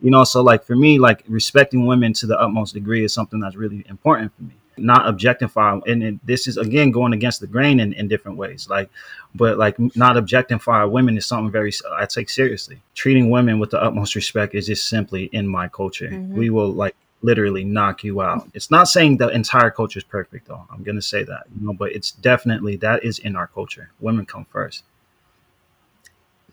you 0.00 0.10
know 0.10 0.24
so 0.24 0.42
like 0.42 0.64
for 0.64 0.76
me 0.76 0.98
like 0.98 1.22
respecting 1.28 1.86
women 1.86 2.12
to 2.12 2.26
the 2.26 2.38
utmost 2.38 2.74
degree 2.74 3.04
is 3.04 3.12
something 3.14 3.40
that's 3.40 3.56
really 3.56 3.84
important 3.88 4.34
for 4.36 4.42
me. 4.42 4.54
Not 4.78 5.08
objectify 5.08 5.78
and 5.86 6.02
it, 6.02 6.26
this 6.26 6.46
is 6.46 6.58
again 6.58 6.90
going 6.90 7.14
against 7.14 7.40
the 7.40 7.46
grain 7.46 7.80
in, 7.80 7.94
in 7.94 8.08
different 8.08 8.36
ways 8.36 8.68
like 8.68 8.90
but 9.34 9.56
like 9.56 9.76
not 9.96 10.18
objectify 10.18 10.84
women 10.84 11.16
is 11.16 11.24
something 11.24 11.50
very 11.50 11.72
i 11.92 12.04
take 12.04 12.28
seriously. 12.28 12.82
Treating 12.94 13.30
women 13.30 13.58
with 13.58 13.70
the 13.70 13.82
utmost 13.82 14.14
respect 14.14 14.54
is 14.54 14.66
just 14.66 14.86
simply 14.88 15.24
in 15.32 15.46
my 15.48 15.68
culture. 15.68 16.08
Mhm. 16.08 16.34
we 16.34 16.50
will 16.50 16.72
like 16.72 16.94
literally 17.22 17.64
knock 17.64 18.04
you 18.04 18.20
out. 18.20 18.46
It's 18.52 18.70
not 18.70 18.86
saying 18.88 19.16
the 19.16 19.28
entire 19.28 19.70
culture 19.70 19.98
is 19.98 20.04
perfect 20.04 20.46
though. 20.48 20.66
I'm 20.70 20.82
gonna 20.82 21.00
say 21.00 21.24
that 21.24 21.44
you 21.58 21.66
know 21.66 21.72
but 21.72 21.92
it's 21.92 22.10
definitely 22.10 22.76
that 22.76 23.02
is 23.02 23.18
in 23.18 23.34
our 23.34 23.46
culture. 23.46 23.88
Women 24.00 24.26
come 24.26 24.44
first. 24.44 24.84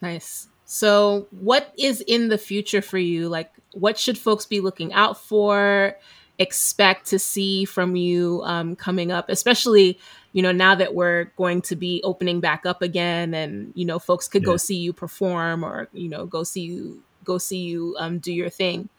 Nice. 0.02 0.48
So, 0.74 1.28
what 1.30 1.72
is 1.78 2.02
in 2.02 2.30
the 2.30 2.38
future 2.40 2.82
for 2.82 2.98
you? 2.98 3.30
Like, 3.30 3.52
what 3.74 3.96
should 3.96 4.18
folks 4.18 4.48
be 4.48 4.60
looking 4.60 4.92
out 4.92 5.22
for, 5.22 5.96
expect 6.40 7.06
to 7.10 7.20
see 7.20 7.64
from 7.64 7.96
you 7.96 8.42
um, 8.44 8.76
coming 8.76 9.12
up, 9.12 9.30
especially, 9.30 10.00
you 10.32 10.42
know, 10.42 10.52
now 10.52 10.74
that 10.74 10.96
we're 10.96 11.26
going 11.38 11.62
to 11.62 11.76
be 11.76 12.02
opening 12.04 12.40
back 12.40 12.66
up 12.66 12.82
again 12.82 13.36
and, 13.36 13.72
you 13.76 13.86
know, 13.86 14.00
folks 14.00 14.28
could 14.28 14.44
go 14.44 14.58
see 14.58 14.78
you 14.78 14.94
perform 14.94 15.64
or, 15.64 15.90
you 15.94 16.10
know, 16.10 16.26
go 16.26 16.42
see 16.42 16.62
you, 16.62 17.04
go 17.24 17.38
see 17.38 17.60
you 17.60 17.96
um, 18.00 18.18
do 18.18 18.34
your 18.34 18.50
thing. 18.50 18.90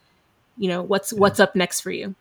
You 0.57 0.69
know, 0.69 0.81
what's, 0.81 1.13
what's 1.13 1.41
up 1.41 1.57
next 1.57 1.81
for 1.81 1.91
you? 1.91 2.15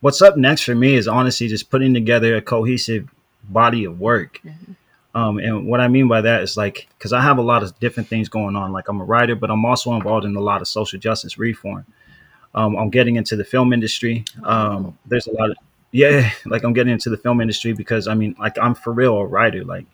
what's 0.00 0.22
up 0.22 0.38
next 0.38 0.62
for 0.62 0.74
me 0.74 0.94
is 0.94 1.06
honestly 1.06 1.48
just 1.48 1.68
putting 1.68 1.92
together 1.92 2.34
a 2.34 2.40
cohesive 2.40 3.10
body 3.50 3.84
of 3.84 4.00
work. 4.00 4.40
Mhm. 4.42 4.76
Um, 5.14 5.38
and 5.38 5.66
what 5.66 5.80
I 5.80 5.88
mean 5.88 6.08
by 6.08 6.20
that 6.22 6.42
is 6.42 6.56
like, 6.56 6.88
because 6.98 7.12
I 7.12 7.20
have 7.20 7.38
a 7.38 7.42
lot 7.42 7.62
of 7.62 7.78
different 7.78 8.08
things 8.08 8.28
going 8.28 8.56
on. 8.56 8.72
Like 8.72 8.88
I'm 8.88 9.00
a 9.00 9.04
writer, 9.04 9.36
but 9.36 9.50
I'm 9.50 9.64
also 9.64 9.94
involved 9.94 10.26
in 10.26 10.34
a 10.34 10.40
lot 10.40 10.60
of 10.60 10.68
social 10.68 10.98
justice 10.98 11.38
reform. 11.38 11.86
Um, 12.54 12.76
I'm 12.76 12.90
getting 12.90 13.16
into 13.16 13.36
the 13.36 13.44
film 13.44 13.72
industry. 13.72 14.24
Um, 14.42 14.98
there's 15.06 15.26
a 15.26 15.32
lot 15.32 15.50
of 15.50 15.56
yeah, 15.92 16.30
like 16.46 16.64
I'm 16.64 16.72
getting 16.72 16.92
into 16.92 17.10
the 17.10 17.16
film 17.16 17.40
industry 17.40 17.72
because 17.72 18.08
I 18.08 18.14
mean, 18.14 18.34
like 18.38 18.58
I'm 18.58 18.74
for 18.74 18.92
real 18.92 19.16
a 19.16 19.26
writer, 19.26 19.64
like 19.64 19.86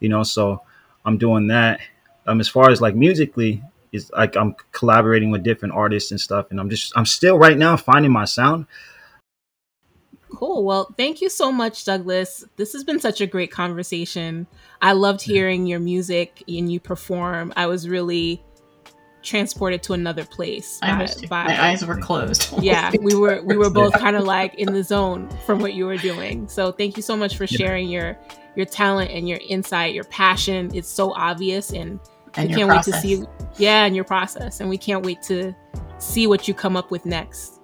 you 0.00 0.08
know. 0.08 0.22
So 0.22 0.62
I'm 1.04 1.18
doing 1.18 1.48
that. 1.48 1.80
Um, 2.26 2.40
as 2.40 2.48
far 2.48 2.70
as 2.70 2.80
like 2.80 2.94
musically, 2.94 3.62
is 3.92 4.10
like 4.10 4.36
I'm 4.36 4.56
collaborating 4.72 5.30
with 5.30 5.44
different 5.44 5.74
artists 5.74 6.10
and 6.10 6.20
stuff, 6.20 6.50
and 6.50 6.58
I'm 6.58 6.68
just 6.68 6.92
I'm 6.96 7.06
still 7.06 7.38
right 7.38 7.56
now 7.56 7.76
finding 7.76 8.12
my 8.12 8.24
sound. 8.24 8.66
Cool. 10.36 10.64
Well, 10.64 10.92
thank 10.96 11.20
you 11.20 11.28
so 11.28 11.50
much, 11.52 11.84
Douglas. 11.84 12.44
This 12.56 12.72
has 12.72 12.84
been 12.84 13.00
such 13.00 13.20
a 13.20 13.26
great 13.26 13.50
conversation. 13.50 14.46
I 14.82 14.92
loved 14.92 15.22
hearing 15.22 15.66
your 15.66 15.80
music 15.80 16.42
and 16.48 16.70
you 16.72 16.80
perform. 16.80 17.52
I 17.56 17.66
was 17.66 17.88
really 17.88 18.42
transported 19.22 19.82
to 19.84 19.94
another 19.94 20.24
place. 20.24 20.78
I 20.82 20.98
by- 20.98 21.26
by- 21.28 21.44
My 21.44 21.68
eyes 21.70 21.84
were 21.84 21.96
closed. 21.96 22.52
yeah, 22.62 22.92
we 23.00 23.14
were 23.14 23.42
we 23.42 23.56
were 23.56 23.70
both 23.80 23.94
kind 23.94 24.16
of 24.16 24.24
like 24.24 24.54
in 24.56 24.72
the 24.72 24.82
zone 24.82 25.28
from 25.46 25.60
what 25.60 25.74
you 25.74 25.86
were 25.86 25.96
doing. 25.96 26.46
So 26.48 26.70
thank 26.72 26.96
you 26.96 27.02
so 27.02 27.16
much 27.16 27.36
for 27.36 27.46
sharing 27.46 27.88
your 27.88 28.18
your 28.56 28.66
talent 28.66 29.10
and 29.10 29.28
your 29.28 29.40
insight, 29.48 29.94
your 29.94 30.04
passion. 30.04 30.70
It's 30.74 30.88
so 30.88 31.12
obvious 31.14 31.70
and 31.72 31.98
and 32.36 32.48
we 32.50 32.54
can't 32.56 32.68
wait 32.68 32.82
to 32.82 32.92
see 33.00 33.24
yeah, 33.56 33.84
and 33.84 33.94
your 33.96 34.04
process. 34.04 34.60
And 34.60 34.68
we 34.68 34.76
can't 34.78 35.04
wait 35.04 35.22
to 35.22 35.54
see 35.98 36.26
what 36.26 36.46
you 36.48 36.54
come 36.54 36.76
up 36.76 36.90
with 36.90 37.06
next. 37.06 37.60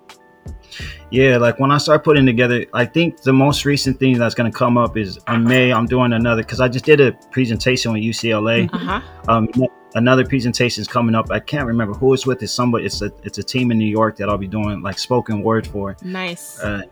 Yeah, 1.11 1.38
like 1.38 1.59
when 1.59 1.72
I 1.72 1.79
start 1.79 2.05
putting 2.05 2.24
together, 2.24 2.64
I 2.72 2.85
think 2.85 3.22
the 3.22 3.33
most 3.33 3.64
recent 3.64 3.98
thing 3.98 4.16
that's 4.18 4.35
going 4.35 4.50
to 4.50 4.57
come 4.57 4.79
up 4.79 4.96
is 4.96 5.18
in 5.29 5.44
May. 5.44 5.72
I'm 5.72 5.87
doing 5.87 6.12
another 6.12 6.42
because 6.42 6.61
I 6.61 6.68
just 6.68 6.85
did 6.85 7.00
a 7.00 7.12
presentation 7.33 7.92
with 7.92 8.03
UCLA. 8.03 8.72
Uh-huh. 8.72 9.00
Um, 9.29 9.48
another 9.94 10.24
presentation 10.24 10.81
is 10.81 10.88
coming 10.88 11.14
up. 11.14 11.31
I 11.31 11.40
can't 11.40 11.66
remember 11.66 11.94
who 11.94 12.14
it's 12.14 12.26
with. 12.26 12.42
It's 12.42 12.53
somebody. 12.53 12.87
It's 12.87 13.03
a 13.03 13.12
it's 13.24 13.38
a 13.38 13.42
team 13.42 13.72
in 13.72 13.79
New 13.79 13.88
York 13.90 14.16
that 14.18 14.29
I'll 14.29 14.38
be 14.38 14.46
doing 14.46 14.83
like 14.83 14.98
spoken 14.98 15.42
word 15.42 15.66
for. 15.66 15.96
Nice. 16.03 16.61
Uh, 16.61 16.83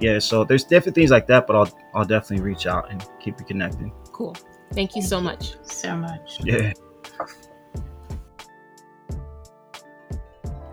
yeah, 0.00 0.18
so 0.18 0.44
there's 0.44 0.64
different 0.64 0.94
things 0.94 1.10
like 1.10 1.26
that, 1.28 1.46
but 1.46 1.56
I'll 1.56 1.70
I'll 1.94 2.04
definitely 2.04 2.44
reach 2.44 2.66
out 2.66 2.90
and 2.90 3.04
keep 3.20 3.38
you 3.38 3.46
connected. 3.46 3.90
cool. 4.12 4.36
Thank 4.72 4.96
you 4.96 5.02
so 5.02 5.20
much. 5.20 5.54
so 5.62 5.96
much. 5.96 6.40
Yeah. 6.44 6.72